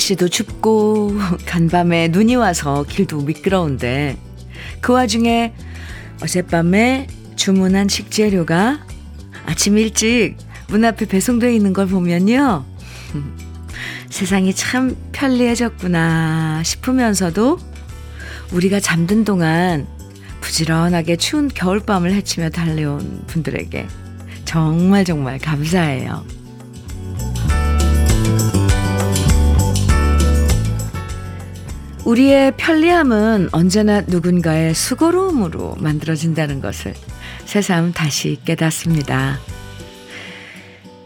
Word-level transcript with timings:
날씨도 0.00 0.28
춥고 0.28 1.14
간밤에 1.46 2.08
눈이 2.08 2.34
와서 2.36 2.84
길도 2.88 3.20
미끄러운데 3.22 4.16
그 4.80 4.94
와중에 4.94 5.52
어젯밤에 6.22 7.06
주문한 7.36 7.88
식재료가 7.88 8.80
아침 9.46 9.76
일찍 9.76 10.36
문 10.68 10.84
앞에 10.84 11.06
배송되어 11.06 11.50
있는 11.50 11.72
걸 11.72 11.86
보면요. 11.86 12.64
세상이 14.08 14.54
참 14.54 14.96
편리해졌구나 15.12 16.62
싶으면서도 16.64 17.58
우리가 18.52 18.80
잠든 18.80 19.24
동안 19.24 19.86
부지런하게 20.40 21.16
추운 21.16 21.48
겨울밤을 21.48 22.12
헤치며 22.14 22.50
달려온 22.50 23.24
분들에게 23.26 23.86
정말 24.46 25.04
정말 25.04 25.38
감사해요. 25.38 26.39
우리의 32.10 32.54
편리함은 32.56 33.50
언제나 33.52 34.00
누군가의 34.00 34.74
수고로움으로 34.74 35.76
만들어진다는 35.78 36.60
것을 36.60 36.92
새삼 37.44 37.92
다시 37.92 38.36
깨닫습니다. 38.44 39.38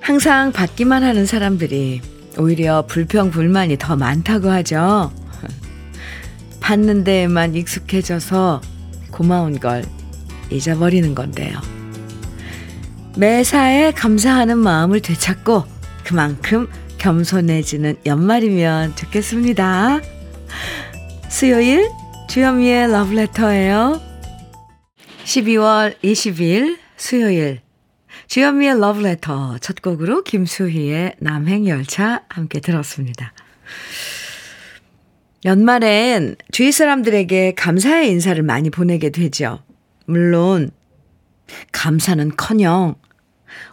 항상 0.01 0.51
받기만 0.51 1.03
하는 1.03 1.27
사람들이 1.27 2.01
오히려 2.39 2.87
불평, 2.87 3.31
불만이 3.31 3.77
더 3.77 3.97
많다고 3.97 4.49
하죠. 4.49 5.13
받는 6.61 7.05
데에만 7.05 7.55
익숙해져서 7.55 8.63
고마운 9.11 9.61
걸 9.61 9.85
잊어버리는 10.51 11.15
건데요. 11.15 11.61
매사에 13.19 13.93
감사하는 13.93 14.57
마음을 14.57 15.01
되찾고 15.01 15.65
그만큼 16.03 16.67
겸손해지는 16.97 17.97
연말이면 18.07 18.97
좋겠습니다. 18.97 20.01
수요일 21.35 21.91
주현미의 22.29 22.93
러브레터예요. 22.93 24.01
12월 25.25 26.01
20일 26.01 26.79
수요일 26.97 27.59
주현미의 28.29 28.79
러브레터 28.79 29.59
첫 29.59 29.83
곡으로 29.83 30.23
김수희의 30.23 31.17
남행열차 31.19 32.23
함께 32.29 32.61
들었습니다. 32.61 33.33
연말엔 35.45 36.37
주위 36.53 36.71
사람들에게 36.71 37.55
감사의 37.57 38.11
인사를 38.11 38.41
많이 38.45 38.71
보내게 38.71 39.11
되죠. 39.11 39.59
물론 40.07 40.71
감사는 41.73 42.31
커녕 42.37 42.95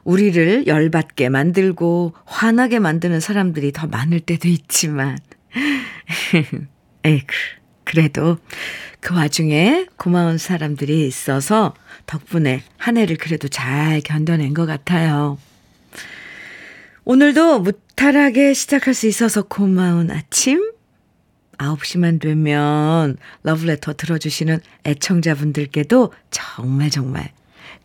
우리를 0.03 0.65
열받게 0.65 1.29
만들고 1.29 2.15
화나게 2.25 2.79
만드는 2.79 3.19
사람들이 3.19 3.71
더 3.71 3.85
많을 3.85 4.19
때도 4.19 4.47
있지만 4.47 5.19
에이크, 7.03 7.35
그래도 7.83 8.37
그 8.99 9.15
와중에 9.15 9.87
고마운 9.97 10.37
사람들이 10.37 11.07
있어서 11.07 11.73
덕분에 12.05 12.63
한 12.77 12.97
해를 12.97 13.17
그래도 13.17 13.47
잘 13.47 14.01
견뎌낸 14.01 14.53
것 14.53 14.65
같아요. 14.65 15.37
오늘도 17.03 17.59
무탈하게 17.59 18.53
시작할 18.53 18.93
수 18.93 19.07
있어서 19.07 19.41
고마운 19.41 20.11
아침? 20.11 20.71
9시만 21.57 22.19
되면 22.19 23.17
러브레터 23.43 23.93
들어주시는 23.93 24.59
애청자분들께도 24.85 26.13
정말 26.31 26.89
정말 26.89 27.31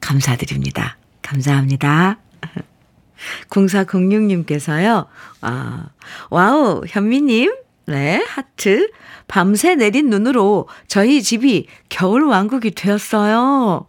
감사드립니다. 0.00 0.96
감사합니다. 1.22 2.18
0406님께서요, 3.50 5.06
아, 5.40 5.88
와우, 6.30 6.84
현미님, 6.86 7.54
네, 7.86 8.24
하트. 8.26 8.90
밤새 9.28 9.76
내린 9.76 10.10
눈으로 10.10 10.68
저희 10.88 11.22
집이 11.22 11.66
겨울 11.88 12.24
왕국이 12.24 12.72
되었어요. 12.72 13.86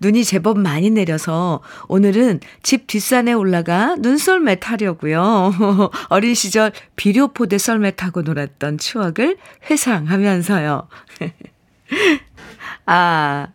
눈이 0.00 0.24
제법 0.24 0.58
많이 0.58 0.90
내려서 0.90 1.60
오늘은 1.88 2.40
집 2.62 2.86
뒷산에 2.86 3.32
올라가 3.32 3.96
눈썰매 3.98 4.60
타려고요. 4.60 5.52
어린 6.08 6.34
시절 6.34 6.72
비료포대 6.96 7.58
썰매 7.58 7.92
타고 7.92 8.22
놀았던 8.22 8.78
추억을 8.78 9.36
회상하면서요. 9.68 10.88
아, 12.86 13.48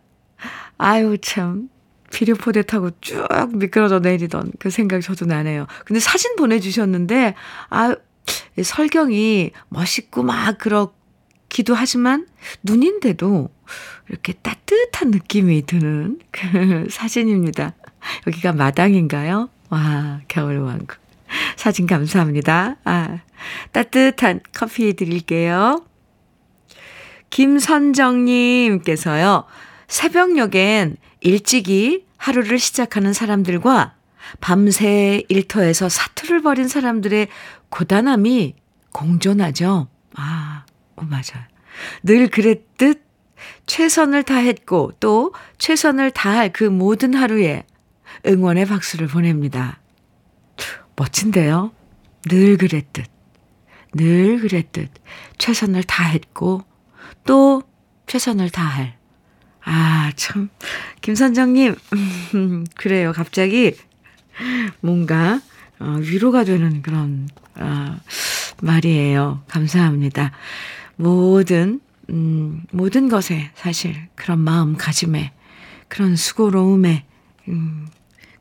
아유, 0.78 1.18
참. 1.22 1.70
비료포대 2.12 2.64
타고 2.64 2.90
쭉 3.02 3.28
미끄러져 3.56 4.00
내리던 4.00 4.54
그 4.58 4.72
생각 4.72 5.02
저도 5.02 5.26
나네요. 5.26 5.68
근데 5.86 6.00
사진 6.00 6.36
보내주셨는데, 6.36 7.36
아, 7.70 7.96
설경이 8.62 9.52
멋있고 9.70 10.24
막 10.24 10.58
그렇기도 10.58 11.76
하지만 11.76 12.28
눈인데도 12.64 13.50
이렇게 14.10 14.34
따뜻한 14.34 15.12
느낌이 15.12 15.66
드는 15.66 16.20
그 16.32 16.88
사진입니다. 16.90 17.76
여기가 18.28 18.52
마당인가요? 18.54 19.50
와, 19.70 20.22
겨울왕국. 20.28 20.98
사진 21.56 21.86
감사합니다. 21.86 22.78
아, 22.84 23.20
따뜻한 23.72 24.40
커피 24.54 24.96
드릴게요. 24.96 25.86
김선정님께서요, 27.30 29.46
새벽녘엔 29.88 30.98
일찍이 31.22 32.06
하루를 32.18 32.58
시작하는 32.60 33.14
사람들과 33.14 33.94
밤새 34.40 35.24
일터에서 35.30 35.90
사투를 35.90 36.42
벌인 36.42 36.68
사람들의 36.68 37.28
고단함이 37.70 38.56
공존하죠. 38.92 39.88
아, 40.16 40.66
어, 40.96 41.02
맞아요. 41.04 41.46
늘 42.04 42.28
그랬듯 42.28 43.04
최선을 43.66 44.24
다했고 44.24 44.94
또 45.00 45.34
최선을 45.58 46.12
다할 46.12 46.52
그 46.52 46.64
모든 46.64 47.14
하루에 47.14 47.66
응원의 48.26 48.66
박수를 48.66 49.08
보냅니다. 49.08 49.80
멋진데요? 50.96 51.72
늘 52.30 52.58
그랬듯. 52.58 53.06
늘 53.94 54.40
그랬듯 54.40 54.92
최선을 55.38 55.84
다했고 55.84 56.64
또 57.26 57.64
최선을 58.08 58.50
다할. 58.50 58.98
아, 59.64 60.12
참. 60.16 60.50
김선정님, 61.02 61.76
그래요. 62.76 63.14
갑자기 63.16 63.76
뭔가 64.82 65.42
어, 65.80 65.98
위로가 66.00 66.44
되는 66.44 66.82
그런 66.82 67.30
어, 67.56 67.98
말이에요. 68.62 69.44
감사합니다. 69.48 70.32
모든 70.96 71.80
음, 72.10 72.64
모든 72.72 73.08
것에 73.08 73.52
사실 73.56 73.96
그런 74.16 74.40
마음가짐에 74.40 75.32
그런 75.88 76.16
수고로움에 76.16 77.06
음, 77.48 77.88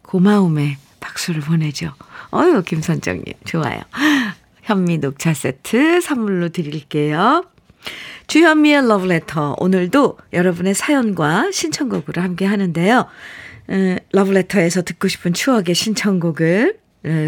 고마움에 0.03 0.78
박수를 1.00 1.41
보내죠. 1.41 1.92
어유 2.32 2.62
김선정님 2.62 3.25
좋아요. 3.44 3.81
현미 4.62 4.98
녹차 4.98 5.34
세트 5.34 6.00
선물로 6.00 6.50
드릴게요. 6.50 7.44
주현미의 8.26 8.87
러브레터 8.87 9.56
오늘도 9.58 10.19
여러분의 10.32 10.75
사연과 10.75 11.50
신청곡으로 11.53 12.20
함께 12.20 12.44
하는데요. 12.44 13.06
러브레터에서 14.12 14.82
듣고 14.82 15.08
싶은 15.08 15.32
추억의 15.32 15.74
신청곡을 15.74 16.78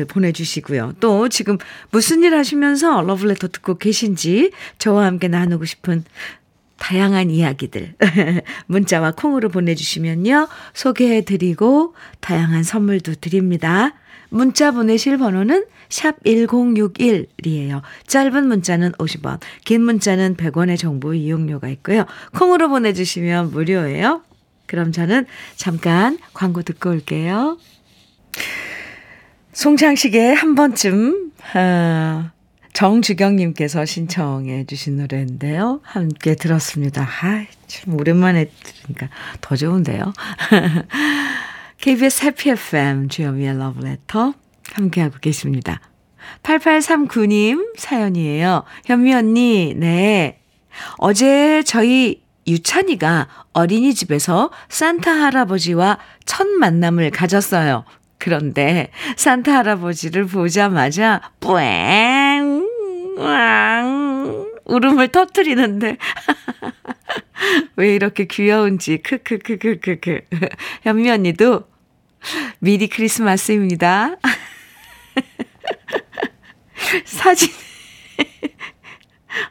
보내주시고요. 0.09 0.95
또 1.01 1.29
지금 1.29 1.59
무슨 1.91 2.23
일 2.23 2.35
하시면서 2.35 3.03
러브레터 3.03 3.49
듣고 3.49 3.79
계신지 3.79 4.51
저와 4.79 5.07
함께 5.07 5.29
나누고 5.29 5.65
싶은 5.65 6.05
다양한 6.79 7.31
이야기들 7.31 7.95
문자와 8.67 9.13
콩으로 9.13 9.51
보내주시면요. 9.51 10.49
소개해드리고 10.75 11.95
다양한 12.21 12.63
선물도 12.63 13.15
드립니다. 13.21 13.95
문자 14.31 14.71
보내실 14.71 15.19
번호는 15.19 15.67
샵 15.89 16.23
1061이에요. 16.25 17.83
짧은 18.07 18.47
문자는 18.47 18.93
50원, 18.93 19.41
긴 19.65 19.83
문자는 19.83 20.37
100원의 20.37 20.79
정보 20.79 21.13
이용료가 21.15 21.69
있고요. 21.69 22.07
콩으로 22.33 22.69
보내주시면 22.69 23.51
무료예요. 23.51 24.23
그럼 24.71 24.93
저는 24.93 25.27
잠깐 25.57 26.17
광고 26.33 26.63
듣고 26.63 26.91
올게요. 26.91 27.59
송창식의 29.53 30.37
한 30.37 30.55
번쯤, 30.55 31.33
아, 31.55 32.31
정주경님께서 32.73 33.85
신청해 33.85 34.67
주신 34.67 34.99
노래인데요. 34.99 35.81
함께 35.83 36.37
들었습니다. 36.37 37.03
아, 37.03 37.45
참 37.67 37.95
오랜만에 37.95 38.49
들으니까 38.63 39.09
더 39.41 39.57
좋은데요. 39.57 40.13
KBS 41.79 42.27
해피 42.27 42.51
FM 42.51 43.09
주현미의 43.09 43.59
러브레터 43.59 44.35
함께하고 44.73 45.17
계십니다. 45.21 45.81
8839님 46.45 47.77
사연이에요. 47.77 48.63
현미 48.85 49.15
언니, 49.15 49.75
네. 49.77 50.39
어제 50.99 51.65
저희 51.65 52.23
유찬이가 52.51 53.29
어린이집에서 53.53 54.51
산타 54.69 55.11
할아버지와 55.11 55.99
첫 56.25 56.47
만남을 56.47 57.11
가졌어요. 57.11 57.85
그런데 58.19 58.91
산타 59.17 59.53
할아버지를 59.57 60.27
보자마자 60.27 61.21
뿌앵 61.41 62.69
왕, 63.17 64.47
울음을 64.65 65.09
터트리는데. 65.09 65.97
왜 67.77 67.95
이렇게 67.95 68.27
귀여운지, 68.27 68.99
크크크크크크. 68.99 70.21
현미 70.83 71.11
언니도 71.11 71.65
미리 72.59 72.89
크리스마스입니다. 72.89 74.17
사진. 77.05 77.51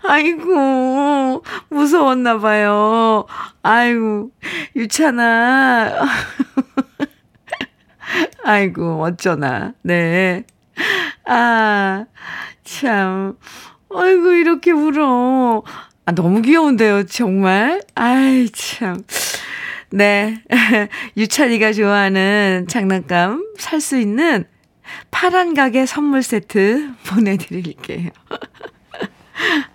아이고, 0.04 1.44
무서웠나 1.70 2.40
봐요. 2.40 3.26
아이고, 3.64 4.32
유찬아. 4.76 6.06
아이고, 8.44 9.02
어쩌나. 9.04 9.74
네. 9.84 10.44
아, 11.26 12.06
참. 12.64 13.38
아이고, 13.94 14.32
이렇게 14.34 14.72
울어. 14.72 15.64
아, 16.06 16.12
너무 16.12 16.42
귀여운데요, 16.42 17.06
정말. 17.06 17.82
아이, 17.96 18.50
참. 18.50 19.04
네. 19.92 20.42
유찬이가 21.18 21.74
좋아하는 21.74 22.66
장난감 22.70 23.46
살 23.58 23.82
수 23.82 23.98
있는 23.98 24.46
파란 25.12 25.54
가게 25.54 25.86
선물 25.86 26.24
세트 26.24 26.94
보내드릴게요. 27.08 28.10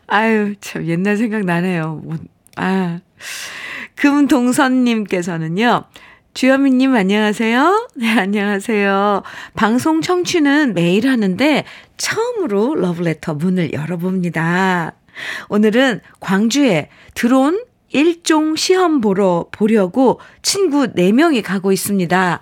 아유, 0.06 0.54
참, 0.60 0.86
옛날 0.86 1.16
생각 1.16 1.44
나네요. 1.44 2.00
뭐, 2.04 2.16
아. 2.56 3.00
금동선님께서는요, 3.96 5.84
주현미님 6.34 6.94
안녕하세요. 6.94 7.88
네, 7.94 8.10
안녕하세요. 8.18 9.22
방송 9.54 10.00
청취는 10.00 10.74
매일 10.74 11.08
하는데 11.08 11.64
처음으로 11.96 12.74
러브레터 12.74 13.34
문을 13.34 13.72
열어봅니다. 13.72 14.94
오늘은 15.48 16.00
광주에 16.18 16.88
들어온 17.14 17.64
일종 17.90 18.56
시험 18.56 19.00
보러 19.00 19.46
보려고 19.52 20.18
친구 20.42 20.88
4명이 20.88 21.42
가고 21.44 21.70
있습니다. 21.70 22.40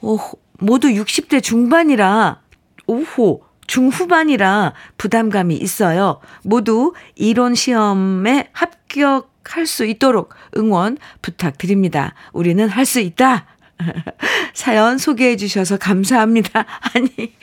오, 0.00 0.18
모두 0.58 0.88
60대 0.88 1.42
중반이라 1.42 2.40
오호 2.86 3.47
중후반이라 3.68 4.72
부담감이 4.96 5.54
있어요. 5.54 6.20
모두 6.42 6.94
이론 7.14 7.54
시험에 7.54 8.48
합격할 8.52 9.66
수 9.66 9.84
있도록 9.86 10.34
응원 10.56 10.98
부탁드립니다. 11.22 12.14
우리는 12.32 12.68
할 12.68 12.84
수 12.84 12.98
있다. 12.98 13.46
사연 14.54 14.98
소개해 14.98 15.36
주셔서 15.36 15.76
감사합니다. 15.76 16.64
아니, 16.94 17.34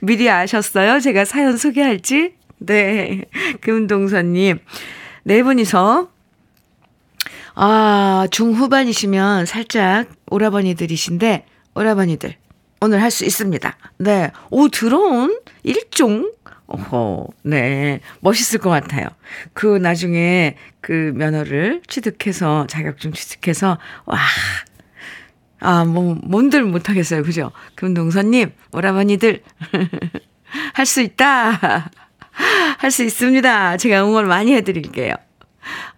미리 0.00 0.30
아셨어요? 0.30 1.00
제가 1.00 1.24
사연 1.24 1.56
소개할지? 1.56 2.34
네. 2.58 3.24
금동선님. 3.62 4.58
네 5.24 5.42
분이서, 5.42 6.10
아, 7.54 8.28
중후반이시면 8.30 9.46
살짝 9.46 10.08
오라버니들이신데, 10.30 11.46
오라버니들, 11.74 12.36
오늘 12.80 13.00
할 13.02 13.10
수 13.10 13.24
있습니다. 13.24 13.76
네. 13.98 14.30
오, 14.50 14.68
드론 14.68 15.38
일종? 15.62 16.30
어허, 16.66 17.28
네. 17.42 18.00
멋있을 18.20 18.60
것 18.60 18.70
같아요. 18.70 19.06
그 19.52 19.78
나중에 19.78 20.56
그 20.80 21.12
면허를 21.14 21.82
취득해서, 21.86 22.66
자격증 22.68 23.12
취득해서, 23.12 23.78
와. 24.06 24.18
아, 25.60 25.84
뭐, 25.84 26.16
뭔들 26.22 26.64
못하겠어요. 26.64 27.22
그죠? 27.22 27.52
금동선님, 27.74 28.52
오라버니들, 28.72 29.42
할 30.74 30.86
수 30.86 31.00
있다. 31.00 31.90
할 32.78 32.90
수 32.90 33.02
있습니다. 33.04 33.76
제가 33.78 34.04
응원 34.04 34.26
많이 34.28 34.54
해드릴게요. 34.54 35.14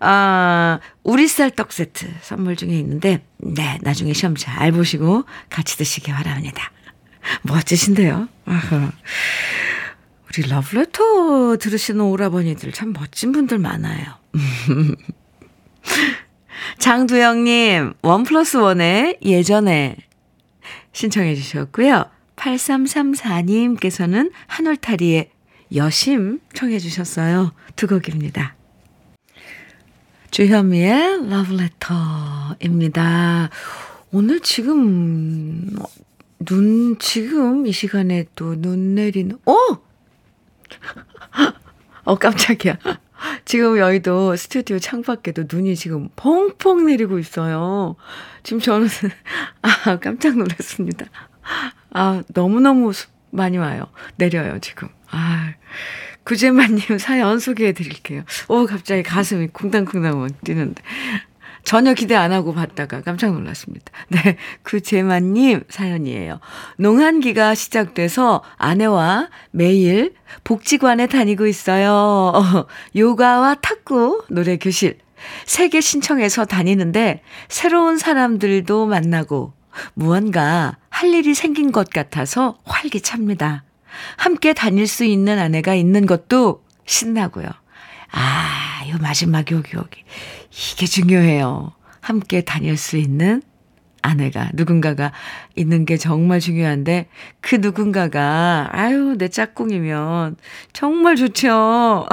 아, 0.00 0.78
우리 1.02 1.28
쌀 1.28 1.50
떡 1.50 1.72
세트 1.72 2.06
선물 2.22 2.56
중에 2.56 2.70
있는데, 2.78 3.22
네, 3.38 3.78
나중에 3.82 4.12
시험 4.12 4.34
잘 4.36 4.72
보시고 4.72 5.24
같이 5.50 5.76
드시기 5.76 6.12
바랍니다. 6.12 6.70
멋지신데요? 7.42 8.28
우리 10.28 10.48
러브레터 10.48 11.56
들으시는 11.56 12.00
오라버니들 12.00 12.72
참 12.72 12.92
멋진 12.92 13.32
분들 13.32 13.58
많아요. 13.58 14.04
장두영님, 16.78 17.94
원 18.02 18.22
플러스 18.24 18.56
원에 18.56 19.19
예전에 19.22 19.96
신청해 20.92 21.34
주셨고요. 21.34 22.04
8334님께서는 22.36 24.30
한올타리의 24.46 25.30
여심 25.74 26.40
청해 26.54 26.78
주셨어요. 26.78 27.52
두 27.74 27.86
곡입니다. 27.86 28.56
주현미의 30.36 31.30
러브레터입니다. 32.60 33.48
오늘 34.12 34.40
지금 34.40 35.74
눈 36.44 36.98
지금 36.98 37.66
이 37.66 37.72
시간에 37.72 38.26
또 38.34 38.54
눈 38.54 38.96
내리는 38.96 39.38
어? 39.46 39.54
어 42.04 42.14
깜짝이야. 42.16 42.76
지금 43.46 43.78
여의도 43.78 44.36
스튜디오 44.36 44.78
창밖에도 44.78 45.44
눈이 45.50 45.74
지금 45.74 46.10
펑펑 46.16 46.84
내리고 46.84 47.18
있어요. 47.18 47.96
지금 48.42 48.60
저는 48.60 48.88
아 49.62 49.98
깜짝 50.00 50.36
놀랐습니다. 50.36 51.06
아 51.94 52.22
너무너무 52.34 52.92
많이 53.30 53.56
와요. 53.56 53.86
내려요 54.16 54.58
지금. 54.60 54.88
아 55.10 55.54
구제만님 56.26 56.99
사연 57.00 57.38
소개해 57.38 57.73
드릴게요. 57.73 58.23
오, 58.49 58.67
갑자기 58.67 59.02
가슴이 59.02 59.49
쿵당쿵당 59.49 60.28
뛰는데. 60.44 60.82
전혀 61.62 61.94
기대 61.94 62.14
안 62.14 62.32
하고 62.32 62.55
봤다가 62.55 63.00
깜짝 63.00 63.32
놀랐습니다. 63.32 63.90
네, 64.08 64.37
구제만님 64.62 65.64
사연이에요. 65.69 66.38
농한기가 66.78 67.56
시작돼서 67.56 68.43
아내와 68.56 69.31
매일 69.50 70.15
복지관에 70.44 71.08
다니고 71.08 71.46
있어요. 71.46 72.32
요가와 72.94 73.56
탁구, 73.56 74.27
노래 74.29 74.58
교실. 74.58 74.98
세개 75.46 75.81
신청해서 75.81 76.44
다니는데 76.44 77.22
새로운 77.48 77.98
사람들도 77.98 78.86
만나고 78.86 79.55
무언가 79.94 80.77
할 80.89 81.12
일이 81.12 81.34
생긴 81.34 81.72
것 81.72 81.91
같아서 81.91 82.58
활기찹니다. 82.65 83.65
함께 84.17 84.53
다닐 84.53 84.86
수 84.86 85.05
있는 85.05 85.38
아내가 85.38 85.74
있는 85.74 86.06
것도 86.06 86.65
신나고요. 86.86 87.46
아, 88.12 88.82
요 88.88 88.96
마지막 89.00 89.50
여기, 89.50 89.76
여기. 89.76 90.05
이게 90.50 90.86
중요해요. 90.86 91.72
함께 92.00 92.43
다닐 92.43 92.76
수 92.76 92.96
있는 92.96 93.43
아내가, 94.03 94.50
누군가가 94.55 95.12
있는 95.56 95.84
게 95.84 95.96
정말 95.96 96.38
중요한데, 96.38 97.08
그 97.41 97.56
누군가가, 97.56 98.69
아유, 98.70 99.17
내 99.19 99.29
짝꿍이면 99.29 100.36
정말 100.72 101.17
좋죠. 101.17 102.06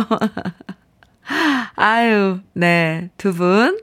아유, 1.75 2.40
네, 2.54 3.10
두 3.18 3.34
분. 3.34 3.80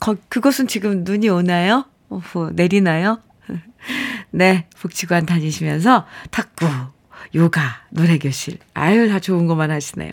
거, 0.00 0.16
그것은 0.28 0.66
지금 0.66 1.04
눈이 1.04 1.28
오나요? 1.28 1.84
오후, 2.08 2.50
내리나요? 2.52 3.20
네, 4.30 4.66
복지관 4.80 5.24
다니시면서 5.24 6.06
탁구, 6.30 6.66
요가, 7.34 7.82
노래교실. 7.90 8.58
아유, 8.74 9.08
다 9.08 9.18
좋은 9.18 9.46
것만 9.46 9.70
하시네요. 9.70 10.12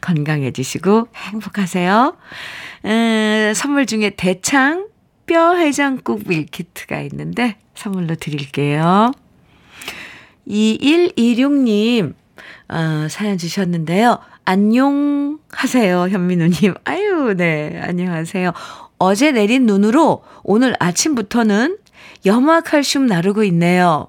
건강해지시고 0.00 1.08
행복하세요. 1.14 2.16
음, 2.86 3.52
선물 3.54 3.86
중에 3.86 4.10
대창 4.10 4.88
뼈 5.26 5.54
해장국 5.54 6.22
밀키트가 6.26 7.00
있는데 7.02 7.56
선물로 7.74 8.16
드릴게요. 8.16 9.12
2126님, 10.48 12.14
어, 12.68 13.06
사연 13.08 13.38
주셨는데요. 13.38 14.18
안녕하세요, 14.44 16.08
현민우님. 16.08 16.74
아유, 16.84 17.34
네, 17.36 17.80
안녕하세요. 17.82 18.52
어제 18.98 19.32
내린 19.32 19.66
눈으로 19.66 20.24
오늘 20.42 20.74
아침부터는 20.80 21.78
염화칼슘 22.26 23.06
나르고 23.06 23.44
있네요. 23.44 24.08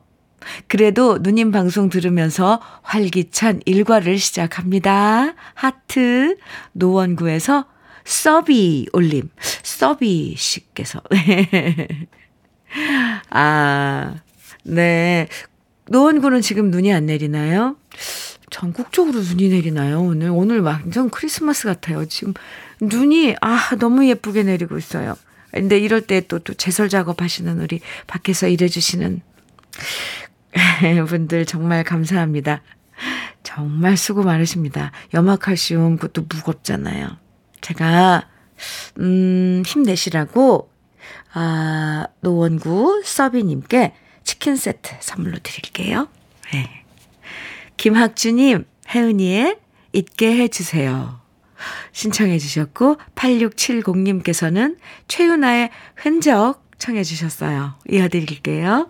그래도 0.67 1.19
누님 1.21 1.51
방송 1.51 1.89
들으면서 1.89 2.61
활기찬 2.83 3.61
일과를 3.65 4.17
시작합니다. 4.17 5.33
하트, 5.53 6.37
노원구에서 6.73 7.65
서비 8.03 8.87
올림, 8.93 9.29
서비 9.63 10.35
씨께서. 10.37 11.01
아, 13.29 14.15
네. 14.63 15.27
노원구는 15.89 16.41
지금 16.41 16.71
눈이 16.71 16.93
안 16.93 17.05
내리나요? 17.05 17.75
전국적으로 18.49 19.19
눈이 19.19 19.49
내리나요, 19.49 20.01
오늘? 20.01 20.29
오늘 20.29 20.61
완전 20.61 21.09
크리스마스 21.09 21.65
같아요. 21.65 22.05
지금 22.05 22.33
눈이, 22.81 23.35
아, 23.41 23.75
너무 23.79 24.07
예쁘게 24.07 24.43
내리고 24.43 24.77
있어요. 24.77 25.15
근데 25.51 25.77
이럴 25.77 26.01
때 26.01 26.21
또, 26.27 26.39
또 26.39 26.53
제설 26.53 26.89
작업 26.89 27.21
하시는 27.21 27.59
우리 27.59 27.81
밖에서 28.07 28.47
일해주시는 28.47 29.21
분들 31.07 31.45
정말 31.45 31.83
감사합니다. 31.83 32.61
정말 33.43 33.97
수고 33.97 34.23
많으십니다. 34.23 34.91
염화칼슘 35.13 35.97
그것도 35.97 36.27
무겁잖아요. 36.29 37.17
제가 37.61 38.27
음, 38.99 39.63
힘내시라고 39.65 40.69
아, 41.33 42.07
노원구 42.21 43.01
서비님께 43.05 43.93
치킨 44.23 44.55
세트 44.55 44.95
선물로 44.99 45.39
드릴게요. 45.41 46.07
네. 46.53 46.83
김학주님, 47.77 48.65
혜은이의 48.93 49.57
잊게 49.93 50.37
해주세요. 50.37 51.19
신청해 51.91 52.37
주셨고 52.39 52.97
8670님께서는 53.15 54.77
최윤아의 55.07 55.69
흔적 55.95 56.63
청해 56.77 57.03
주셨어요. 57.03 57.75
이어드릴게요. 57.89 58.89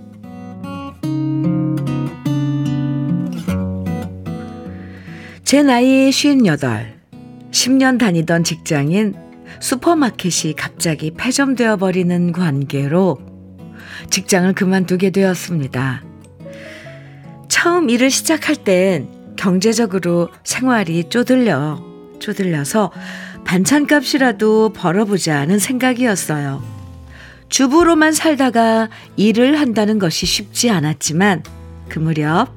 제 5.51 5.63
나이 5.63 6.07
58, 6.07 6.93
10년 7.51 7.99
다니던 7.99 8.45
직장인 8.45 9.15
슈퍼마켓이 9.59 10.55
갑자기 10.55 11.11
폐점되어 11.11 11.75
버리는 11.75 12.31
관계로 12.31 13.19
직장을 14.09 14.53
그만두게 14.53 15.09
되었습니다. 15.09 16.03
처음 17.49 17.89
일을 17.89 18.09
시작할 18.09 18.55
땐 18.55 19.09
경제적으로 19.35 20.29
생활이 20.45 21.09
쪼들려, 21.09 21.83
쪼들려서 22.19 22.93
반찬값이라도 23.43 24.71
벌어보자는 24.71 25.59
생각이었어요. 25.59 26.63
주부로만 27.49 28.13
살다가 28.13 28.87
일을 29.17 29.59
한다는 29.59 29.99
것이 29.99 30.25
쉽지 30.25 30.69
않았지만 30.69 31.43
그 31.89 31.99
무렵 31.99 32.47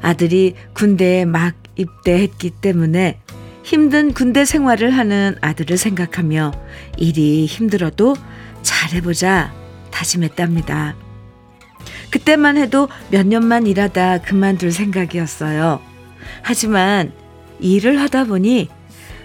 아들이 0.00 0.54
군대에 0.72 1.26
막 1.26 1.67
입대했기 1.78 2.50
때문에 2.50 3.20
힘든 3.62 4.12
군대 4.12 4.44
생활을 4.44 4.90
하는 4.90 5.36
아들을 5.40 5.76
생각하며 5.76 6.52
일이 6.98 7.46
힘들어도 7.46 8.16
잘해보자 8.62 9.52
다짐했답니다. 9.90 10.96
그때만 12.10 12.56
해도 12.56 12.88
몇 13.10 13.26
년만 13.26 13.66
일하다 13.66 14.22
그만둘 14.22 14.72
생각이었어요. 14.72 15.80
하지만 16.42 17.12
일을 17.60 18.00
하다 18.00 18.24
보니 18.24 18.68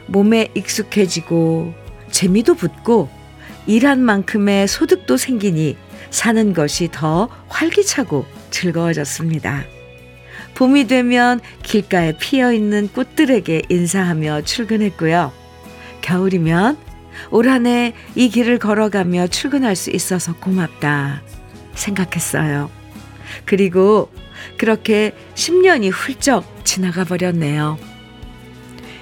몸에 0.08 0.50
익숙해지고 0.56 1.74
재미도 2.12 2.56
붙고 2.56 3.10
일한 3.66 4.02
만큼의 4.02 4.68
소득도 4.68 5.18
생기니 5.18 5.78
사는 6.10 6.54
것이 6.54 6.90
더 6.92 7.30
활기차고 7.48 8.26
즐거워졌습니다. 8.52 9.64
봄이 10.56 10.88
되면 10.88 11.40
길가에 11.64 12.14
피어 12.18 12.54
있는 12.54 12.88
꽃들에게 12.90 13.64
인사하며 13.70 14.42
출근했고요. 14.44 15.32
겨울이면 16.02 16.78
올 17.32 17.48
한 17.48 17.66
해 17.68 17.94
이 18.16 18.30
길을 18.30 18.60
걸어가며 18.60 19.28
출근할 19.28 19.76
수 19.76 19.90
있어서 19.92 20.34
고맙다 20.36 21.22
생각했어요. 21.76 22.70
그리고 23.46 24.10
그렇게 24.58 25.16
10년이 25.36 25.92
훌쩍 25.92 26.44
지나가 26.66 27.04
버렸네요. 27.04 27.78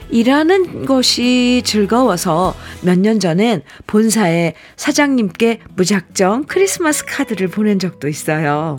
일하는 0.10 0.86
것이 0.86 1.62
즐거워서 1.66 2.54
몇 2.82 2.98
년 3.00 3.20
전엔 3.20 3.62
본사에 3.88 4.54
사장님께 4.76 5.60
무작정 5.76 6.46
크리스마스 6.48 7.06
카드를 7.06 7.48
보낸 7.48 7.80
적도 7.80 8.08
있어요. 8.10 8.78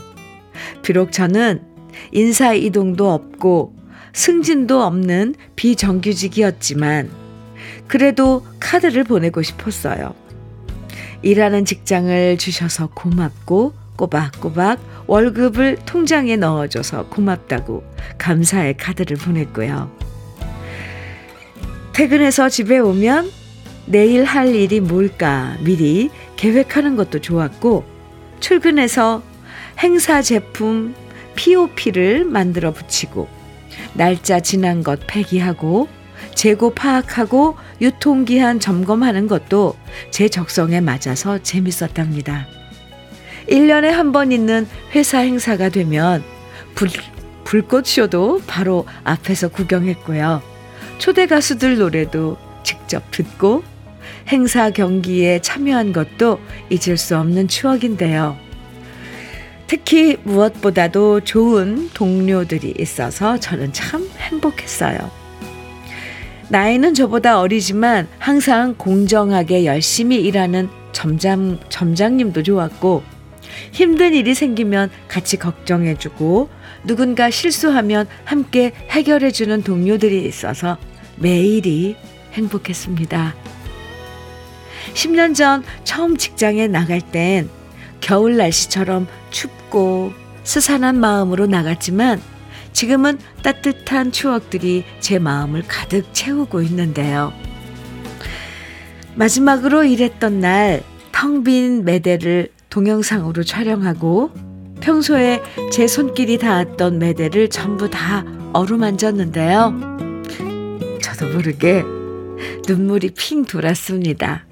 비록 0.83 1.11
저는 1.11 1.63
인사 2.11 2.53
이동도 2.53 3.11
없고 3.11 3.77
승진도 4.13 4.83
없는 4.83 5.35
비정규직이었지만 5.57 7.11
그래도 7.87 8.45
카드를 8.61 9.05
보내고 9.05 9.43
싶었어요. 9.43 10.15
일하는 11.23 11.65
직장을 11.65 12.37
주셔서 12.39 12.89
고맙고 12.89 13.75
꼬박꼬박 13.97 15.05
월급을 15.07 15.79
통장에 15.87 16.37
넣어줘서 16.37 17.07
고맙다고 17.09 17.85
감사의 18.19 18.77
카드를 18.77 19.17
보냈고요. 19.17 19.91
퇴근해서 21.93 22.49
집에 22.49 22.79
오면 22.79 23.31
내일 23.87 24.25
할 24.25 24.55
일이 24.55 24.81
뭘까 24.81 25.57
미리 25.61 26.11
계획하는 26.37 26.97
것도 26.97 27.21
좋았고 27.21 27.85
출근해서 28.41 29.23
행사 29.79 30.23
제품 30.23 30.95
POP를 31.35 32.25
만들어 32.25 32.73
붙이고 32.73 33.29
날짜 33.95 34.41
지난 34.41 34.83
것 34.83 35.01
폐기하고 35.07 35.89
재고 36.35 36.73
파악하고 36.75 37.57
유통기한 37.81 38.61
점검하는 38.61 39.27
것도 39.27 39.77
제 40.11 40.29
적성에 40.29 40.81
맞아서 40.81 41.39
재밌었답니다. 41.43 42.47
1년에 43.49 43.87
한 43.87 44.13
번 44.13 44.31
있는 44.33 44.67
회사 44.95 45.19
행사가 45.19 45.69
되면 45.69 46.23
불, 46.75 46.89
불꽃쇼도 47.45 48.43
바로 48.47 48.87
앞에서 49.05 49.49
구경했고요. 49.49 50.43
초대 50.99 51.27
가수들 51.27 51.79
노래도 51.79 52.37
직접 52.63 53.03
듣고 53.11 53.65
행사 54.29 54.71
경기에 54.71 55.41
참여한 55.41 55.93
것도 55.93 56.39
잊을 56.71 56.97
수 56.97 57.17
없는 57.19 57.49
추억인데요. 57.49 58.37
특히 59.73 60.19
무엇보다도 60.25 61.21
좋은 61.21 61.89
동료들이 61.95 62.75
있어서 62.79 63.41
저는 63.41 63.73
참 63.73 64.07
행복했어요. 64.19 65.11
나이는 66.51 66.93
저보다 66.93 67.41
어리지만 67.41 68.07
항상 68.19 68.75
공정하게 68.77 69.65
열심히 69.65 70.17
일하는 70.21 70.69
점장, 70.93 71.59
점장님도 71.71 72.43
좋았고, 72.43 73.03
힘든 73.71 74.13
일이 74.13 74.35
생기면 74.35 74.91
같이 75.09 75.39
걱정해주고, 75.39 76.51
누군가 76.85 77.31
실수하면 77.31 78.07
함께 78.27 78.73
해결해주는 78.91 79.63
동료들이 79.63 80.27
있어서 80.27 80.77
매일이 81.17 81.97
행복했습니다. 82.35 83.35
10년 84.93 85.35
전 85.35 85.65
처음 85.85 86.19
직장에 86.19 86.67
나갈 86.67 87.01
땐 87.01 87.49
겨울 88.03 88.37
날씨처럼 88.37 89.07
춥 89.31 89.62
고 89.73 90.13
스산한 90.45 91.01
마음으로 91.01 91.47
나갔지만 91.47 92.21
지금은 92.73 93.19
따뜻한 93.43 94.13
추억들이 94.13 94.85
제 95.01 95.19
마음을 95.19 95.63
가득 95.67 96.13
채우고 96.13 96.63
있는데요. 96.63 97.33
마지막으로 99.17 99.85
일했던 99.85 100.41
날 100.41 100.93
텅 101.13 101.45
빈 101.45 101.85
매대를 101.85 102.49
동영상으로 102.69 103.45
촬영하고 103.45 104.33
평소에 104.81 105.41
제 105.71 105.87
손길이 105.87 106.39
닿았던 106.39 106.99
매대를 106.99 107.49
전부 107.49 107.89
다 107.89 108.25
어루만졌는데요. 108.53 109.73
저도 111.01 111.29
모르게 111.29 111.85
눈물이 112.67 113.11
핑 113.11 113.45
돌았습니다. 113.45 114.47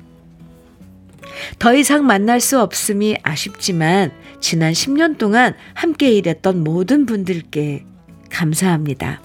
더 1.59 1.75
이상 1.75 2.07
만날 2.07 2.39
수 2.39 2.61
없음이 2.61 3.17
아쉽지만 3.25 4.13
지난 4.41 4.73
10년 4.73 5.19
동안 5.19 5.55
함께 5.75 6.13
일했던 6.13 6.65
모든 6.65 7.07
분들께 7.07 7.85
감사합니다. 8.31 9.21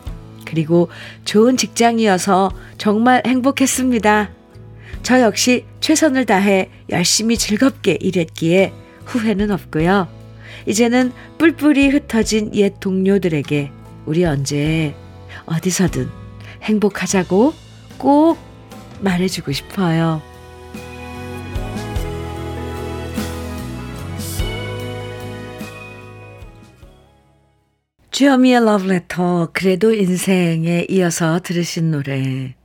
그리고 0.46 0.90
좋은 1.24 1.58
직장이어서 1.58 2.52
정말 2.78 3.24
행복했습니다. 3.26 4.30
저 5.04 5.22
역시 5.22 5.66
최선을 5.80 6.26
다해 6.26 6.70
열심히 6.90 7.38
즐겁게 7.38 7.98
일했기에 8.00 8.74
후회는 9.06 9.52
없고요. 9.52 10.08
이제는 10.68 11.12
뿔뿔이 11.38 11.90
흩어진 11.90 12.54
옛 12.56 12.80
동료들에게 12.80 13.72
우리 14.06 14.26
언제 14.26 14.96
어디서든 15.46 16.10
행복하자고 16.64 17.54
꼭 17.98 18.38
말해주고 19.02 19.52
싶어요. 19.52 20.22
주현미의 28.16 28.64
러브레터, 28.64 29.50
그래도 29.52 29.94
인생에 29.94 30.86
이어서 30.88 31.42
들으신 31.44 31.92
노래. 31.92 32.56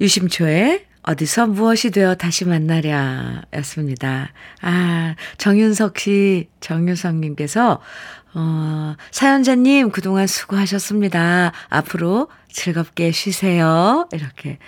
유심초의 0.00 0.84
어디서 1.02 1.46
무엇이 1.46 1.92
되어 1.92 2.16
다시 2.16 2.44
만나랴 2.44 3.42
였습니다. 3.54 4.32
아, 4.60 5.14
정윤석 5.36 5.96
씨, 6.00 6.48
정윤석 6.58 7.14
님께서, 7.18 7.80
어, 8.34 8.96
사연자님 9.12 9.92
그동안 9.92 10.26
수고하셨습니다. 10.26 11.52
앞으로 11.68 12.26
즐겁게 12.50 13.12
쉬세요. 13.12 14.08
이렇게 14.10 14.58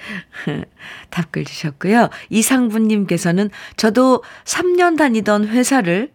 답글 1.11 1.45
주셨고요. 1.45 2.11
이상부님께서는 2.29 3.51
저도 3.77 4.23
3년 4.45 4.97
다니던 4.97 5.49
회사를 5.49 6.13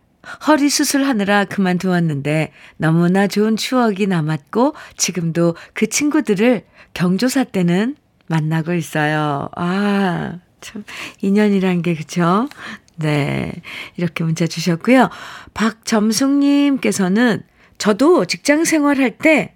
허리 0.47 0.69
수술하느라 0.69 1.45
그만두었는데 1.45 2.51
너무나 2.77 3.27
좋은 3.27 3.55
추억이 3.55 4.07
남았고 4.07 4.75
지금도 4.97 5.55
그 5.73 5.87
친구들을 5.87 6.63
경조사 6.93 7.45
때는 7.45 7.95
만나고 8.27 8.73
있어요. 8.73 9.49
아, 9.55 10.39
참, 10.61 10.83
인연이란 11.21 11.81
게, 11.81 11.93
그쵸? 11.95 12.49
네. 12.95 13.51
이렇게 13.97 14.23
문자 14.23 14.47
주셨고요. 14.47 15.09
박점숙 15.53 16.31
님께서는 16.39 17.43
저도 17.77 18.25
직장 18.25 18.63
생활할 18.63 19.17
때 19.17 19.53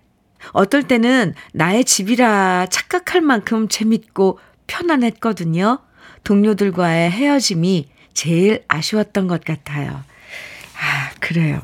어떨 0.52 0.84
때는 0.84 1.34
나의 1.54 1.86
집이라 1.86 2.68
착각할 2.70 3.22
만큼 3.22 3.68
재밌고 3.68 4.40
편안했거든요. 4.68 5.80
동료들과의 6.24 7.12
헤어짐이 7.12 7.90
제일 8.14 8.64
아쉬웠던 8.68 9.28
것 9.28 9.44
같아요. 9.44 10.04
아, 10.90 11.12
그래요. 11.20 11.62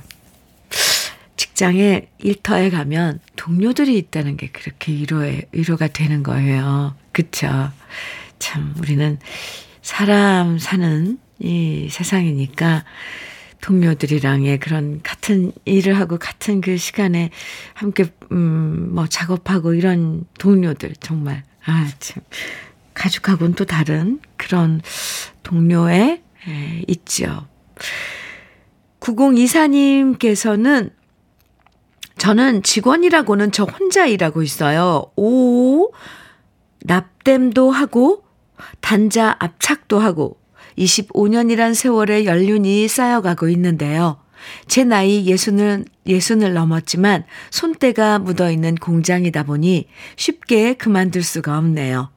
직장에 1.35 2.07
일터에 2.19 2.69
가면 2.69 3.19
동료들이 3.35 3.97
있다는 3.97 4.37
게 4.37 4.49
그렇게 4.49 4.91
위로에, 4.93 5.41
위로가 5.51 5.87
되는 5.87 6.21
거예요. 6.21 6.95
그쵸? 7.11 7.71
참, 8.37 8.75
우리는 8.77 9.17
사람 9.81 10.59
사는 10.59 11.17
이 11.39 11.87
세상이니까 11.89 12.85
동료들이랑의 13.61 14.59
그런 14.59 15.01
같은 15.01 15.51
일을 15.65 15.97
하고 15.99 16.19
같은 16.19 16.61
그 16.61 16.77
시간에 16.77 17.31
함께, 17.73 18.05
음, 18.31 18.93
뭐 18.93 19.07
작업하고 19.07 19.73
이런 19.73 20.25
동료들 20.37 20.93
정말, 20.99 21.43
아, 21.65 21.89
참. 21.99 22.21
가족하고는 22.93 23.55
또 23.55 23.65
다른 23.65 24.21
그런 24.37 24.81
동료에 25.43 26.21
에, 26.47 26.83
있죠. 26.87 27.47
9024님께서는 29.05 30.91
저는 32.17 32.63
직원이라고는 32.63 33.51
저 33.51 33.65
혼자 33.65 34.05
일하고 34.05 34.41
있어요. 34.41 35.11
오, 35.15 35.91
납땜도 36.81 37.71
하고, 37.71 38.23
단자 38.79 39.35
압착도 39.39 39.99
하고, 39.99 40.39
25년이란 40.77 41.75
세월의 41.75 42.25
연륜이 42.25 42.87
쌓여가고 42.87 43.49
있는데요. 43.49 44.17
제 44.67 44.83
나이 44.83 45.25
예순을, 45.25 45.85
예순을 46.07 46.53
넘었지만 46.53 47.25
손때가 47.49 48.19
묻어 48.19 48.51
있는 48.51 48.75
공장이다 48.75 49.43
보니 49.43 49.87
쉽게 50.15 50.75
그만둘 50.75 51.23
수가 51.23 51.57
없네요. 51.57 52.11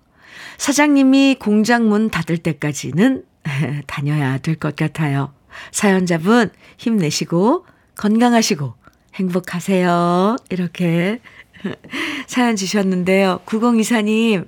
사장님이 0.59 1.37
공장 1.39 1.89
문 1.89 2.11
닫을 2.11 2.39
때까지는 2.39 3.25
다녀야 3.87 4.39
될 4.39 4.57
것 4.57 4.77
같아요. 4.77 5.33
사연자분 5.73 6.51
힘내시고 6.77 7.67
건강하시고 7.97 8.75
행복하세요. 9.15 10.37
이렇게 10.51 11.21
사연 12.27 12.57
주셨는데요. 12.57 13.41
9024님 13.47 14.47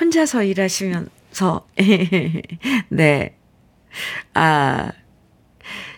혼자서 0.00 0.42
일하시면서 0.44 1.66
네. 2.88 3.36
아 4.34 4.92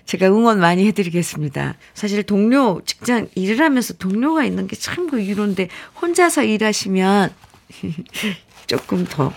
제가 0.07 0.27
응원 0.29 0.59
많이 0.61 0.87
해드리겠습니다. 0.87 1.75
사실 1.93 2.23
동료, 2.23 2.81
직장 2.87 3.29
일을 3.35 3.61
하면서 3.61 3.93
동료가 3.93 4.45
있는 4.45 4.67
게 4.67 4.75
참 4.77 5.11
그 5.11 5.19
위로인데, 5.19 5.69
혼자서 6.01 6.45
일하시면 6.45 7.31
조금 8.67 9.05
더 9.05 9.33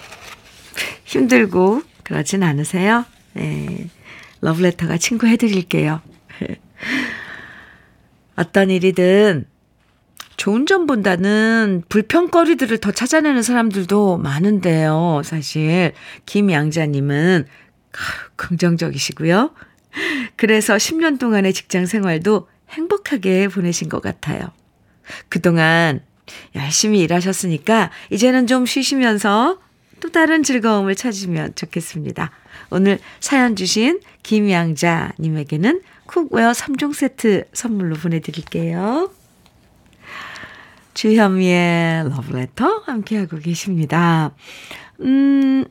힘들고 1.03 1.81
그러진 2.03 2.43
않으세요? 2.43 3.03
네. 3.33 3.89
러브레터가 4.41 4.97
친구 4.97 5.27
해드릴게요. 5.27 6.01
어떤 8.35 8.69
일이든 8.69 9.45
좋은 10.37 10.65
점보다는 10.65 11.83
불평거리들을 11.87 12.79
더 12.79 12.91
찾아내는 12.91 13.43
사람들도 13.43 14.17
많은데요. 14.17 15.21
사실 15.23 15.93
김양자님은 16.25 17.45
긍정적이시고요. 18.35 19.53
그래서 20.35 20.75
10년 20.77 21.19
동안의 21.19 21.53
직장 21.53 21.85
생활도 21.85 22.47
행복하게 22.69 23.49
보내신 23.49 23.89
것 23.89 24.01
같아요. 24.01 24.51
그동안 25.29 26.01
열심히 26.55 27.01
일하셨으니까 27.01 27.91
이제는 28.09 28.47
좀 28.47 28.65
쉬시면서 28.65 29.59
또 30.01 30.09
다른 30.09 30.43
즐거움을 30.43 30.95
찾으면 30.95 31.53
좋겠습니다. 31.55 32.31
오늘 32.71 32.99
사연 33.19 33.55
주신 33.55 34.01
김양자님에게는 34.23 35.81
cookware 36.07 36.51
3종 36.51 36.93
세트 36.93 37.45
선물로 37.53 37.95
보내드릴게요. 37.95 39.11
주현미의 40.93 42.09
러브레터 42.09 42.83
함께하고 42.85 43.37
계십니다. 43.37 44.31
음, 44.99 45.65